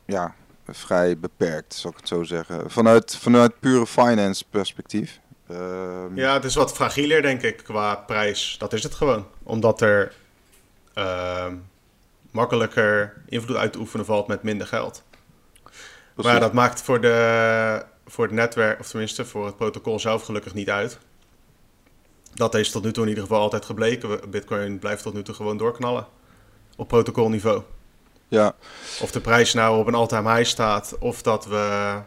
[0.06, 0.36] ja,
[0.68, 2.72] vrij beperkt, zou ik het zo zeggen.
[2.72, 5.20] Vanuit, vanuit pure finance perspectief.
[5.52, 6.16] Um...
[6.16, 8.56] Ja, het is wat fragieler, denk ik, qua prijs.
[8.60, 9.26] Dat is het gewoon.
[9.44, 10.14] Omdat er
[10.96, 11.46] uh,
[12.32, 15.04] makkelijker invloed uit te oefenen valt met minder geld.
[16.14, 16.32] Precies.
[16.32, 20.54] Maar dat maakt voor, de, voor het netwerk, of tenminste voor het protocol zelf gelukkig
[20.54, 21.00] niet uit.
[22.34, 24.30] Dat is tot nu toe in ieder geval altijd gebleken.
[24.30, 26.08] Bitcoin blijft tot nu toe gewoon doorknallen.
[26.76, 27.62] Op protocolniveau.
[28.28, 28.56] Ja.
[29.02, 31.98] Of de prijs nou op een all-time high staat, of dat we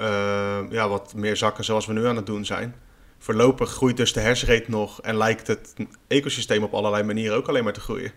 [0.00, 2.74] uh, ja, wat meer zakken zoals we nu aan het doen zijn.
[3.18, 5.74] voorlopig groeit dus de hashrate nog en lijkt het
[6.06, 8.12] ecosysteem op allerlei manieren ook alleen maar te groeien.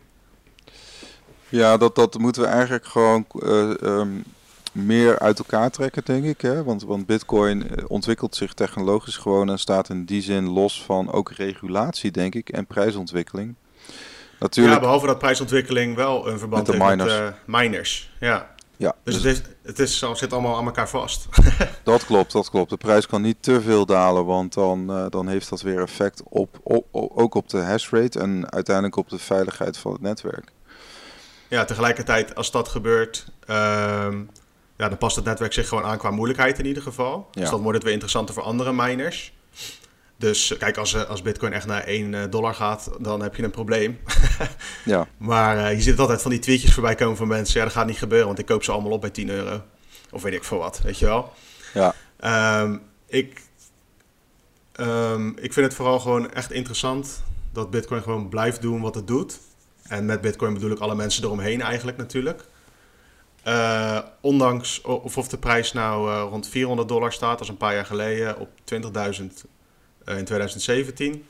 [1.49, 4.23] Ja, dat, dat moeten we eigenlijk gewoon uh, um,
[4.71, 6.41] meer uit elkaar trekken, denk ik.
[6.41, 6.63] Hè?
[6.63, 11.12] Want, want Bitcoin eh, ontwikkelt zich technologisch gewoon en staat in die zin los van
[11.12, 13.55] ook regulatie, denk ik, en prijsontwikkeling.
[14.39, 17.13] Natuurlijk, ja, behalve dat prijsontwikkeling wel een verband heeft met miners.
[17.13, 18.12] Met, uh, miners.
[18.19, 18.58] Ja.
[18.77, 21.27] Ja, dus, dus, het, is, het is, zit allemaal aan elkaar vast.
[21.84, 22.69] dat klopt, dat klopt.
[22.69, 26.21] De prijs kan niet te veel dalen, want dan, uh, dan heeft dat weer effect
[26.29, 30.51] op, op, ook op de hashrate en uiteindelijk op de veiligheid van het netwerk.
[31.47, 34.08] Ja, tegelijkertijd als dat gebeurt, uh,
[34.80, 37.28] ja, dan past het netwerk zich gewoon aan qua moeilijkheid in ieder geval.
[37.32, 37.42] Ja.
[37.42, 39.34] Dus dan wordt het weer interessanter voor andere miners.
[40.18, 43.44] Dus kijk, als, eh, als Bitcoin echt naar 1 eh, dollar gaat, dan heb je
[43.44, 44.00] een probleem.
[44.86, 45.08] ja.
[45.18, 47.60] Maar uh, je ziet altijd van die tweetjes voorbij komen van mensen.
[47.60, 49.62] Ja, dat gaat niet gebeuren, want ik koop ze allemaal op bij 10 euro.
[50.12, 51.34] Of weet ik veel wat, weet je wel.
[51.74, 51.94] Ja.
[52.62, 53.42] Um, ik,
[54.76, 59.08] um, ik vind het vooral gewoon echt interessant dat Bitcoin gewoon blijft doen wat het
[59.08, 59.39] doet.
[59.84, 62.44] En met Bitcoin bedoel ik alle mensen eromheen eigenlijk natuurlijk.
[63.47, 67.73] Uh, ondanks of, of de prijs nou uh, rond 400 dollar staat, als een paar
[67.73, 68.80] jaar geleden, op 20.000
[70.06, 71.25] uh, in 2017.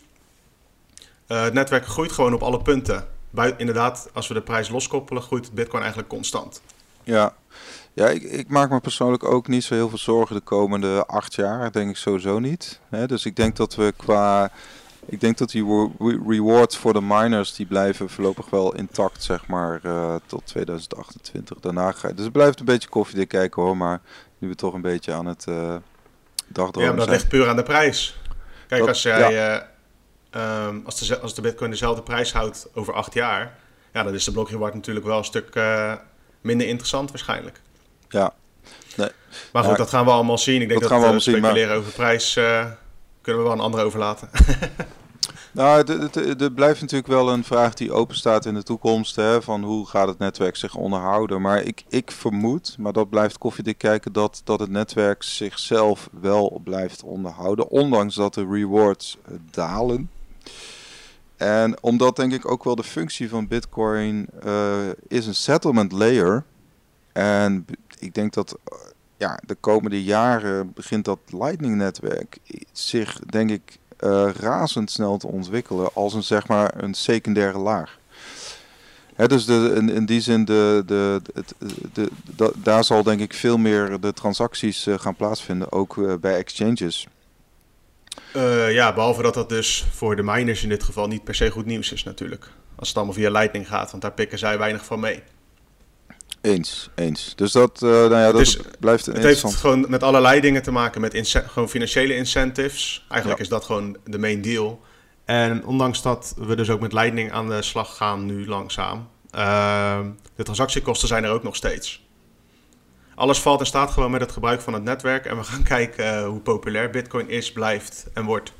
[1.27, 3.07] het netwerk groeit gewoon op alle punten.
[3.29, 6.61] Bui inderdaad, als we de prijs loskoppelen, groeit Bitcoin eigenlijk constant.
[7.03, 7.33] Ja,
[7.93, 11.35] ja ik, ik, maak me persoonlijk ook niet zo heel veel zorgen de komende acht
[11.35, 11.71] jaar.
[11.71, 12.79] Denk ik sowieso niet.
[13.05, 14.51] Dus ik denk dat we qua
[15.09, 15.91] ik denk dat die
[16.27, 21.59] rewards voor de miners die blijven voorlopig wel intact, zeg maar, uh, tot 2028.
[21.59, 22.13] Daarna ga je.
[22.13, 24.01] Dus het blijft een beetje koffiedik kijken hoor, maar
[24.37, 25.75] nu we toch een beetje aan het uh,
[26.47, 28.19] dagdromen Ja, maar dat ligt puur aan de prijs.
[28.67, 29.61] Kijk, als jij,
[30.35, 33.57] uh, um, als, de, als de bitcoin dezelfde prijs houdt over acht jaar,
[33.93, 35.93] ja, dan is de reward natuurlijk wel een stuk uh,
[36.41, 37.51] minder interessant waarschijnk.
[38.09, 38.33] Ja.
[38.95, 39.09] Nee.
[39.53, 40.61] Maar goed, dat gaan we allemaal zien.
[40.61, 41.77] Ik denk dat, dat we speculeren maar...
[41.77, 42.39] over prijs
[43.29, 44.29] kunnen we wel een andere overlaten.
[45.51, 45.85] Nou,
[46.39, 49.15] er blijft natuurlijk wel een vraag die open staat in de toekomst.
[49.15, 51.41] Hè, van hoe gaat het netwerk zich onderhouden.
[51.41, 56.61] Maar ik, ik vermoed, maar dat blijft koffiedik kijken, dat, dat het netwerk zichzelf wel
[56.63, 57.69] blijft onderhouden.
[57.69, 60.09] Ondanks dat de rewards eh, dalen.
[61.37, 66.43] En omdat denk ik ook wel de functie van Bitcoin uh, is een settlement layer.
[67.13, 67.65] En
[67.99, 68.57] ik denk dat
[69.19, 72.37] ja, de komende jaren begint dat Lightning-netwerk
[72.71, 77.97] zich, denk ik, uh, razendsnel te ontwikkelen als een, zeg maar, een secundaire laag.
[79.15, 81.21] Hè, dus de, in, in, die zin, de, de,
[81.93, 86.13] de, de, daar zal denk ik veel meer de transacties uh, gaan plaatsvinden, ook uh,
[86.21, 87.07] bij exchanges.
[88.69, 91.65] ja, behalve dat dat dus voor de miners in dit geval niet per se goed
[91.65, 92.49] nieuws is natuurlijk.
[92.75, 95.23] Als het allemaal via Lightning gaat, want daar pikken zij weinig van mee.
[96.41, 97.33] Eens, eens.
[97.35, 101.01] Dus dat, uh, nou ja, dat blijft Het heeft gewoon met allerlei dingen te maken,
[101.01, 103.05] met gewoon financiële incentives.
[103.09, 104.81] Eigenlijk is dat gewoon de main deal.
[105.25, 109.99] En ondanks dat we dus ook met Lightning aan de slag gaan nu langzaam, uh,
[110.35, 112.07] de transactiekosten zijn er ook nog steeds.
[113.15, 115.25] Alles valt en staat gewoon met het gebruik van het netwerk.
[115.25, 118.53] En we gaan kijken uh, hoe populair Bitcoin is, blijft en wordt.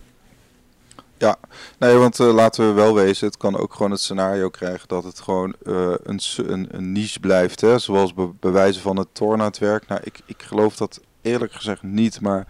[1.20, 1.38] Ja,
[1.80, 5.04] nee, want uh, laten we wel wezen, het kan ook gewoon het scenario krijgen dat
[5.04, 7.62] het gewoon uh, een, een, een, niche blijft.
[7.62, 7.80] Hè?
[7.80, 9.88] Zoals be bewijzen van het Tor-netwerk.
[9.88, 12.48] Nou, ik, ik geloof dat eerlijk gezegd niet, maar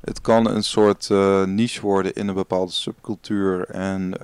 [0.00, 4.14] het kan een soort uh, niche worden in een bepaalde subcultuur en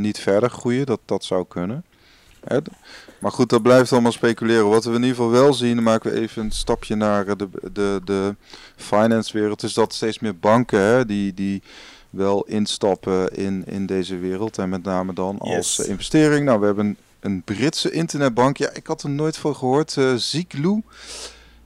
[0.00, 0.86] niet verder groeien.
[0.86, 1.84] Dat, dat zou kunnen.
[2.44, 2.58] Hè?
[3.20, 4.68] Maar goed, dat blijft allemaal speculeren.
[4.68, 8.00] Wat we in ieder geval wel zien, maken we even een stapje naar de, de,
[8.04, 8.36] de
[8.76, 11.34] finance wereld, is dat steeds meer banken, hè, die...
[11.34, 11.62] die
[12.10, 14.58] wel instappen in, in deze wereld.
[14.58, 16.44] En met name dan als eh, investering.
[16.44, 18.56] Nou, we hebben een Britse internetbank.
[18.56, 19.96] Ja, ik had er nooit van gehoord.
[19.96, 20.82] Uh, Ziglu.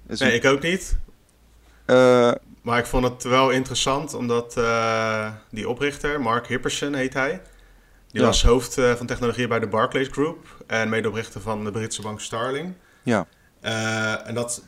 [0.06, 0.98] Nee, ik ook niet.
[1.86, 7.42] Uh, maar ik vond het wel interessant, omdat uh, die oprichter, Mark Hipperson heet hij.
[8.10, 10.64] Die was hoofd van technologie bij de Barclays Group.
[10.66, 12.74] En medeoprichter van de Britse bank Starling.
[13.02, 13.26] Ja.
[14.24, 14.62] en dat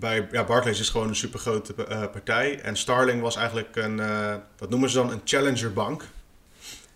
[0.00, 2.60] bij ja, Barclays is gewoon een supergrote uh, partij.
[2.60, 6.04] En Starling was eigenlijk een, uh, wat noemen ze dan, een challengerbank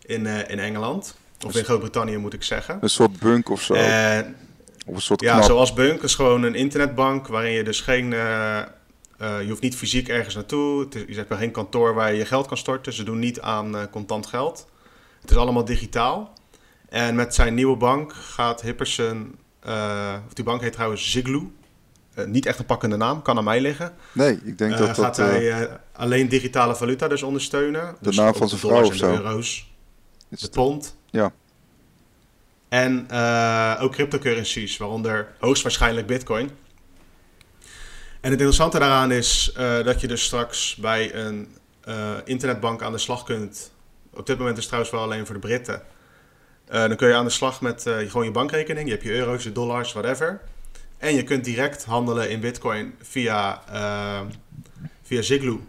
[0.02, 1.16] in, uh, in Engeland.
[1.46, 2.78] Of in Groot-Brittannië moet ik zeggen.
[2.80, 3.72] Een soort bunk of zo.
[3.72, 3.80] of
[4.94, 8.10] een soort ja, zoals Bunk is gewoon een internetbank waarin je dus geen...
[9.18, 10.86] je hoeft niet fysiek ergens naartoe.
[10.88, 12.92] Is, je hebt geen kantoor waar je je geld kan storten.
[12.92, 14.68] Ze doen niet aan contant geld.
[15.20, 16.32] Het is allemaal digitaal.
[16.88, 19.38] En met zijn nieuwe bank gaat Hipperson...
[20.26, 21.50] of die bank heet trouwens Ziglu.
[22.18, 23.94] Uh, niet echt een pakkende naam, kan aan mij liggen.
[24.12, 25.16] Nee, ik denk uh, dat gaat dat...
[25.16, 27.84] hij uh, alleen digitale valuta dus ondersteunen.
[27.84, 29.10] De dus naam van zijn vrouw of zo.
[29.10, 29.72] De euro's,
[30.28, 30.96] de pond.
[31.10, 31.32] Ja.
[32.68, 33.10] En
[33.80, 36.50] ook cryptocurrencies, waaronder hoogstwaarschijnlijk bitcoin.
[38.20, 39.52] En het interessante daaraan is
[39.84, 41.56] dat je dus straks bij een
[42.24, 43.72] internetbank aan de slag kunt.
[44.10, 45.82] Op dit moment is het trouwens wel alleen voor de Britten.
[46.66, 48.86] dan kun je aan de slag met gewoon je bankrekening.
[48.86, 50.40] Je hebt je euro's, je dollars, whatever.
[51.04, 53.62] En je kunt direct handelen in bitcoin via,
[55.02, 55.60] via Ziglu.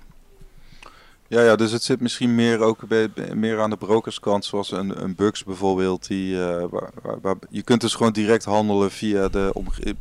[1.28, 5.02] Ja, ja, dus het zit misschien meer, ook bij, meer aan de brokerskant, zoals een,
[5.04, 6.08] een Bugs bijvoorbeeld.
[6.08, 9.54] Die, uh, waar, waar, je kunt dus gewoon direct handelen via de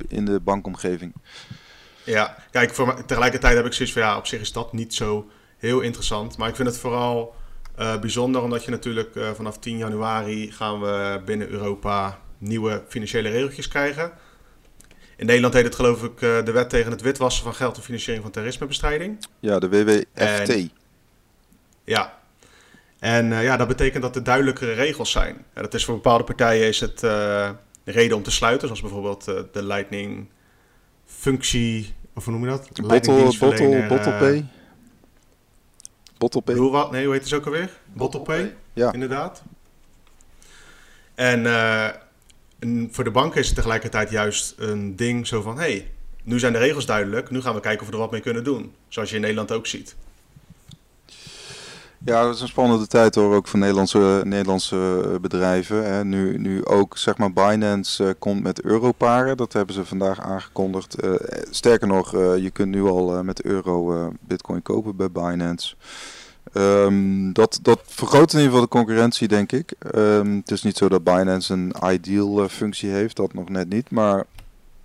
[0.08, 1.12] in de bankomgeving.
[2.04, 5.26] Ja, kijk, voor, tegelijkertijd heb ik zoiets van ja, op zich is dat niet zo
[5.58, 6.36] heel interessant.
[6.36, 7.34] Maar ik vind het vooral
[7.78, 13.28] uh, bijzonder omdat je natuurlijk uh, vanaf 10 januari gaan we binnen Europa nieuwe financiële
[13.28, 14.12] regeltjes krijgen.
[15.16, 18.22] In Nederland heet het geloof ik de wet tegen het witwassen van geld en financiering
[18.22, 19.27] van terrorismebestrijding.
[19.40, 20.68] Ja, de WWFT.
[21.85, 22.18] Ja.
[22.98, 25.44] En uh, ja, dat betekent dat er duidelijkere regels zijn.
[25.55, 27.50] Ja, dat is voor bepaalde partijen is het uh,
[27.85, 30.29] reden om te sluiten, zoals bijvoorbeeld uh, de Lightning
[31.07, 32.68] functie, of hoe noem je dat?
[32.87, 34.46] Bottle, bottle, bottle pay.
[36.18, 36.55] Bottle pay.
[36.55, 36.90] Hoe, wat?
[36.90, 37.70] Nee, hoe heet het ook alweer?
[37.92, 38.92] Bottle pay, ja.
[38.92, 39.42] inderdaad.
[41.14, 41.46] En,
[42.58, 45.58] en, voor de banken is het tegelijkertijd juist een ding zo van...
[45.58, 45.90] hey,
[46.22, 48.44] nu zijn de regels duidelijk, nu gaan we kijken of we er wat mee kunnen
[48.44, 48.72] doen.
[48.88, 49.96] Zoals je in Nederland ook ziet.
[52.04, 55.84] Ja, dat is een spannende tijd hoor, ook voor Nederlandse, Nederlandse bedrijven.
[55.84, 56.04] Hè.
[56.04, 61.04] Nu, nu ook zeg maar Binance uh, komt met europaren, dat hebben ze vandaag aangekondigd.
[61.04, 61.14] Uh,
[61.50, 65.74] sterker nog, je kunt nu al met euro bitcoin kopen bij Binance.
[66.56, 69.72] Um, dat, dat vergroot in ieder geval de concurrentie, denk ik.
[69.94, 73.90] Um, het is niet zo dat Binance een ideal functie heeft, dat nog net niet.
[73.90, 74.24] Maar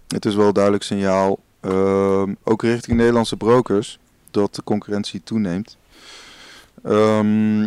[0.08, 4.00] het is wel een duidelijk signaal, um, ook richting Nederlandse brokers,
[4.32, 5.78] dat de concurrentie toeneemt.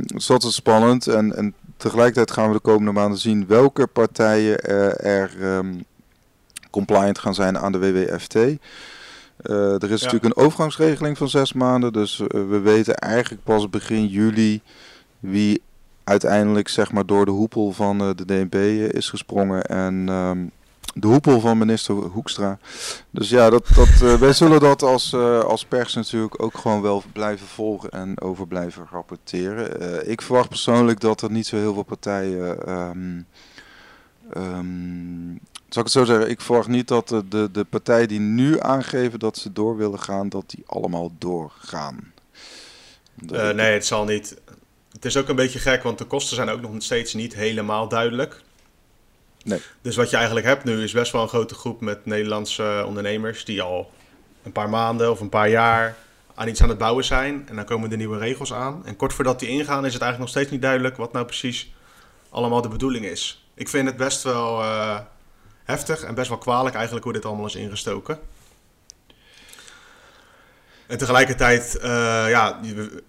[0.06, 1.06] Dus dat is spannend.
[1.06, 5.30] En, en tegelijkertijd gaan we de komende maanden zien welke partijen er, er
[6.70, 8.36] compliant gaan zijn aan de WWFT.
[9.44, 10.04] Uh, er is ja.
[10.04, 11.92] natuurlijk een overgangsregeling van zes maanden.
[11.92, 14.60] Dus uh, we weten eigenlijk pas begin juli
[15.20, 15.62] wie
[16.04, 18.54] uiteindelijk zeg maar, door de hoepel van uh, de DNB
[18.94, 19.64] is gesprongen.
[19.64, 20.50] En um,
[20.94, 22.58] de hoepel van minister Hoekstra.
[23.10, 27.46] Dus ja, dat, dat, wij zullen dat als, als pers natuurlijk ook gewoon wel blijven
[27.46, 30.10] volgen en over blijven rapporteren.
[30.10, 32.70] Ik verwacht persoonlijk dat er niet zo heel veel partijen.
[32.70, 33.26] Um,
[34.36, 35.40] um,
[35.72, 36.30] zal ik het zo zeggen?
[36.30, 40.00] Ik verwacht niet dat de, de, de partijen die nu aangeven dat ze door willen
[40.00, 42.12] gaan, dat die allemaal doorgaan.
[43.26, 44.40] nee, het zal niet.
[44.92, 47.88] Het is ook een beetje gek, want de kosten zijn ook nog steeds niet helemaal
[47.88, 48.40] duidelijk.
[49.44, 49.60] Nee.
[49.82, 53.44] Dus wat je eigenlijk hebt nu is best wel een grote groep met Nederlandse ondernemers
[53.44, 53.90] die al
[54.42, 55.96] een paar maanden of een paar jaar
[56.34, 57.48] aan iets aan het bouwen zijn.
[57.48, 58.86] En dan komen de nieuwe regels aan.
[58.86, 61.72] En kort voordat die ingaan is het eigenlijk nog steeds niet duidelijk wat nou precies
[62.30, 63.46] allemaal de bedoeling is.
[63.54, 64.98] Ik vind het best wel uh,
[65.72, 68.18] heftig en best wel kwalijk eigenlijk hoe dit allemaal is ingestoken.
[70.86, 71.82] En tegelijkertijd, uh,
[72.28, 72.60] ja,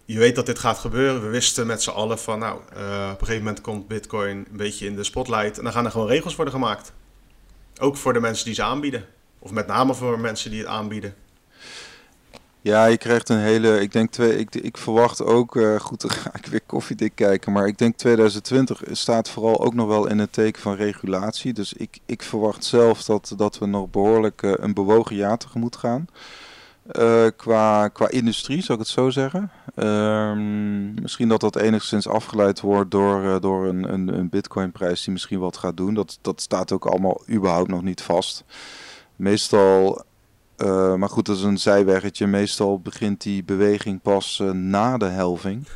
[0.05, 1.21] je, weet dat dit gaat gebeuren.
[1.21, 4.57] We wisten met z'n allen van, nou, uh, op een gegeven moment komt Bitcoin een
[4.57, 5.57] beetje in de spotlight.
[5.57, 6.93] En dan gaan er gewoon regels worden gemaakt.
[7.79, 9.05] Ook voor de mensen die ze aanbieden.
[9.39, 11.15] Of met name voor mensen die het aanbieden.
[12.63, 13.79] Ja, je krijgt een hele.
[13.79, 14.37] Ik denk twee.
[14.37, 15.55] Ik, ik verwacht ook.
[15.55, 17.51] Uh, goed, dan ga ik weer koffiedik kijken.
[17.51, 21.53] Maar ik denk 2020 staat vooral ook nog wel in het teken van regulatie.
[21.53, 25.75] Dus ik, ik verwacht zelf dat, dat we nog behoorlijk uh, een bewogen jaar tegemoet
[25.75, 26.05] gaan.
[26.99, 29.51] Uh, qua, qua industrie, zou ik het zo zeggen.
[29.75, 30.33] Uh,
[31.01, 35.57] misschien dat dat enigszins afgeleid wordt door, door een, een, een bitcoinprijs die misschien wat
[35.57, 35.93] gaat doen.
[35.93, 38.43] Dat, dat staat ook allemaal überhaupt nog niet vast.
[39.15, 40.03] Meestal,
[40.63, 42.27] uh, maar goed, dat is een zijweggetje.
[42.27, 45.67] Meestal begint die beweging pas na de helving.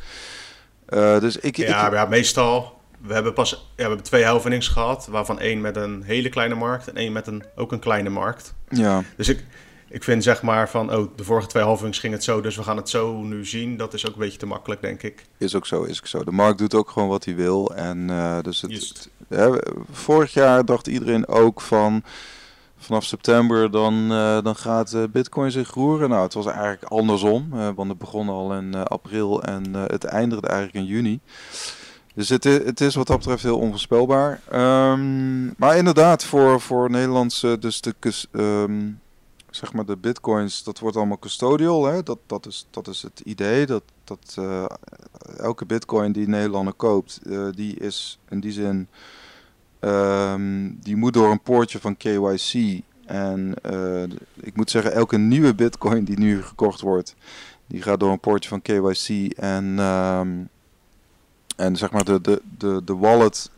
[1.20, 1.92] dus ik, ja, ik...
[1.92, 2.76] ja, meestal.
[3.00, 6.54] We hebben pas ja, we hebben twee helvings gehad, waarvan één met een hele kleine
[6.54, 8.54] markt en één met een, ook een kleine markt.
[8.68, 9.02] Ja.
[9.16, 9.44] Dus ik,
[9.88, 12.62] ik vind zeg maar van, oh, de vorige twee halvings ging het zo, dus we
[12.62, 13.76] gaan het zo nu zien.
[13.76, 15.24] Dat is ook een beetje te makkelijk, denk ik.
[15.38, 16.24] Is ook zo, is ook zo.
[16.24, 17.74] De markt doet ook gewoon wat hij wil.
[17.74, 19.50] En uh, dus het, het hè,
[19.90, 22.02] vorig jaar dacht iedereen ook van,
[22.78, 26.08] vanaf september dan, uh, dan gaat uh, Bitcoin zich roeren.
[26.08, 30.78] Nou, het was eigenlijk andersom, want het begon al in april en het eindigde eigenlijk
[30.78, 31.20] in juni.
[32.14, 34.40] Dus het, het, is wat dat betreft heel onvoorspelbaar.
[34.52, 37.94] Um, maar inderdaad, voor, voor Nederlandse, dus de
[38.32, 39.00] um,
[39.50, 41.84] zeg maar de bitcoins, dat wordt allemaal custodial.
[41.84, 42.02] Hè?
[42.02, 43.66] Dat, dat, is, dat is het idee.
[43.66, 44.36] Dat, dat
[45.36, 47.20] elke bitcoin die Nederlander koopt,
[47.54, 48.88] die is in die zin,
[49.80, 52.80] um, die moet door een poortje van KYC.
[53.06, 54.02] En uh,
[54.40, 57.14] ik moet zeggen, elke nieuwe bitcoin die nu gekocht wordt,
[57.66, 59.32] die gaat door een poortje van KYC.
[59.32, 60.48] En, um,
[61.56, 63.50] en zeg maar de, de, de, de wallet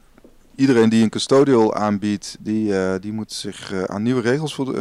[0.61, 4.75] iedereen die een custodial aanbiedt, die, uh, die moet zich uh, aan nieuwe regels voor,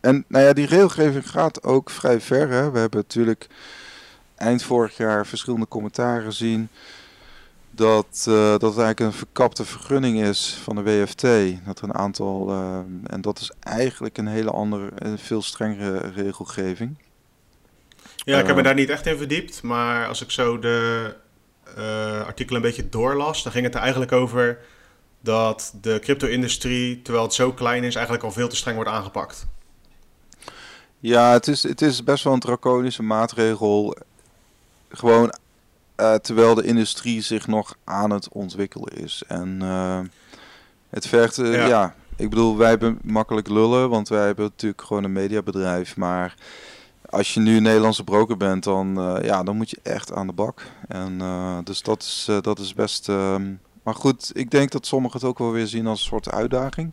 [0.00, 2.48] En nou ja, die regelgeving gaat ook vrij ver.
[2.48, 2.70] Hè.
[2.70, 3.48] We hebben natuurlijk
[4.36, 6.68] eind vorig jaar verschillende commentaren zien
[7.74, 11.22] dat, uh, dat het eigenlijk een verkapte vergunning is van de WFT.
[11.66, 15.98] Dat er een aantal, uh, en dat is eigenlijk een hele andere, en veel strengere
[15.98, 16.98] regelgeving.
[18.16, 21.14] Ja, ik heb me daar niet echt in verdiept, maar als ik zo de
[22.26, 24.58] artikelen een beetje doorlas, dan ging het er eigenlijk over
[25.20, 29.46] dat de crypto-industrie, terwijl het zo klein is, eigenlijk al veel te streng wordt aangepakt.
[30.98, 33.96] Ja, het is, het is best wel een draconische maatregel.
[34.88, 35.34] Gewoon
[36.02, 39.22] uh, terwijl de industrie zich nog aan het ontwikkelen is.
[39.26, 40.00] En uh,
[40.90, 41.66] het vergt, uh, ja.
[41.66, 41.94] ja.
[42.16, 45.96] ik bedoel, wij hebben makkelijk lullen, want wij hebben natuurlijk gewoon een mediabedrijf.
[45.96, 46.34] Maar
[47.10, 50.32] als je nu een Nederlandse broker bent, dan, ja, dan moet je echt aan de
[50.32, 50.62] bak.
[50.88, 51.20] En
[51.64, 53.08] dus dat is, dat is best.
[53.08, 56.30] Ehm, maar goed, ik denk dat sommigen het ook wel weer zien als een soort
[56.30, 56.92] uitdaging.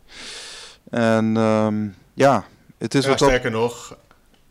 [0.90, 2.44] En um, ja,
[2.78, 3.96] het is ja, wat sterker nog,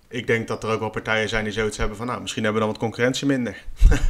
[0.10, 2.62] ik denk dat er ook wel partijen zijn die zoiets hebben van, nou, misschien hebben
[2.62, 3.64] we dan wat concurrentie minder.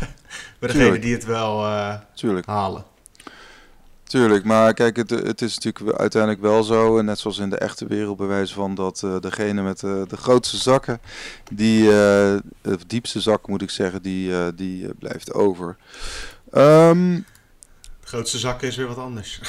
[0.59, 2.45] Bij degene die het wel uh, Tuurlijk.
[2.45, 2.83] halen.
[4.03, 7.87] Tuurlijk, maar kijk, het, het is natuurlijk uiteindelijk wel zo, net zoals in de echte
[7.87, 11.01] wereld bewijs van dat uh, degene met uh, de grootste zakken,
[11.51, 15.77] die, de diepste zak moet ik zeggen, die, die blijft over.
[16.53, 17.25] Um,
[18.01, 19.41] de grootste zakken is weer wat anders.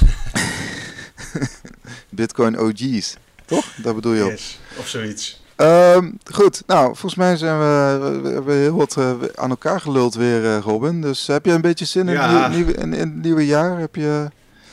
[2.10, 3.74] Bitcoin OG's, toch?
[3.82, 5.40] Dat bedoel je yes, of zoiets.
[5.60, 10.42] Um, goed, nou, volgens mij zijn we, we heel wat uh, aan elkaar geluld weer,
[10.42, 11.00] uh, Robin.
[11.00, 12.42] Dus heb je een beetje zin in, ja.
[12.42, 13.78] het nieuwe, in, in, het nieuwe jaar?
[13.78, 14.28] Heb je...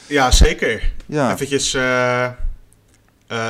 [0.06, 0.92] Ja, zeker.
[1.06, 1.34] Ja.
[1.34, 2.28] Eventjes uh,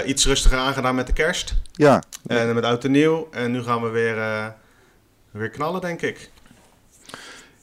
[0.06, 1.56] iets rustiger aangedaan met de kerst.
[1.72, 2.04] Ja.
[2.28, 3.28] En met oud en nieuw.
[3.32, 4.16] En nu gaan we weer,
[5.32, 6.30] weer knallen, denk ik.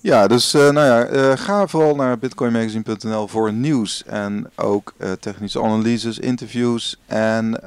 [0.04, 5.12] Ja, dus uh, nou ja, uh, ga vooral naar bitcoinmagazine.nl voor nieuws en ook uh,
[5.12, 7.00] technische analyses, interviews.
[7.06, 7.60] En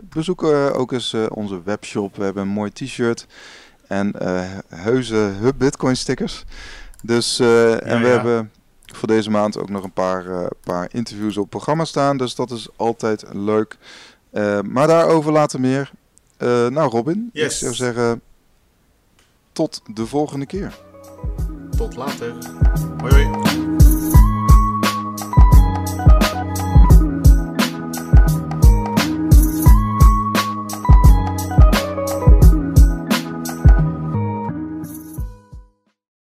[0.00, 2.16] bezoek ook eens onze webshop.
[2.16, 3.26] We hebben een mooi t-shirt
[3.86, 4.12] en
[4.68, 6.44] heuse hub bitcoin stickers.
[7.02, 8.12] Dus, ja, en we ja.
[8.12, 8.50] hebben
[8.86, 10.24] voor deze maand ook nog een paar,
[10.64, 12.16] paar interviews op programma staan.
[12.16, 13.76] Dus dat is altijd leuk.
[14.64, 15.90] maar daarover later meer.
[16.38, 17.52] nou Robin, yes.
[17.52, 18.20] ik zou zeggen
[19.52, 20.84] tot de volgende keer.
[21.76, 22.32] Tot later.
[23.00, 24.35] Hoi hoi.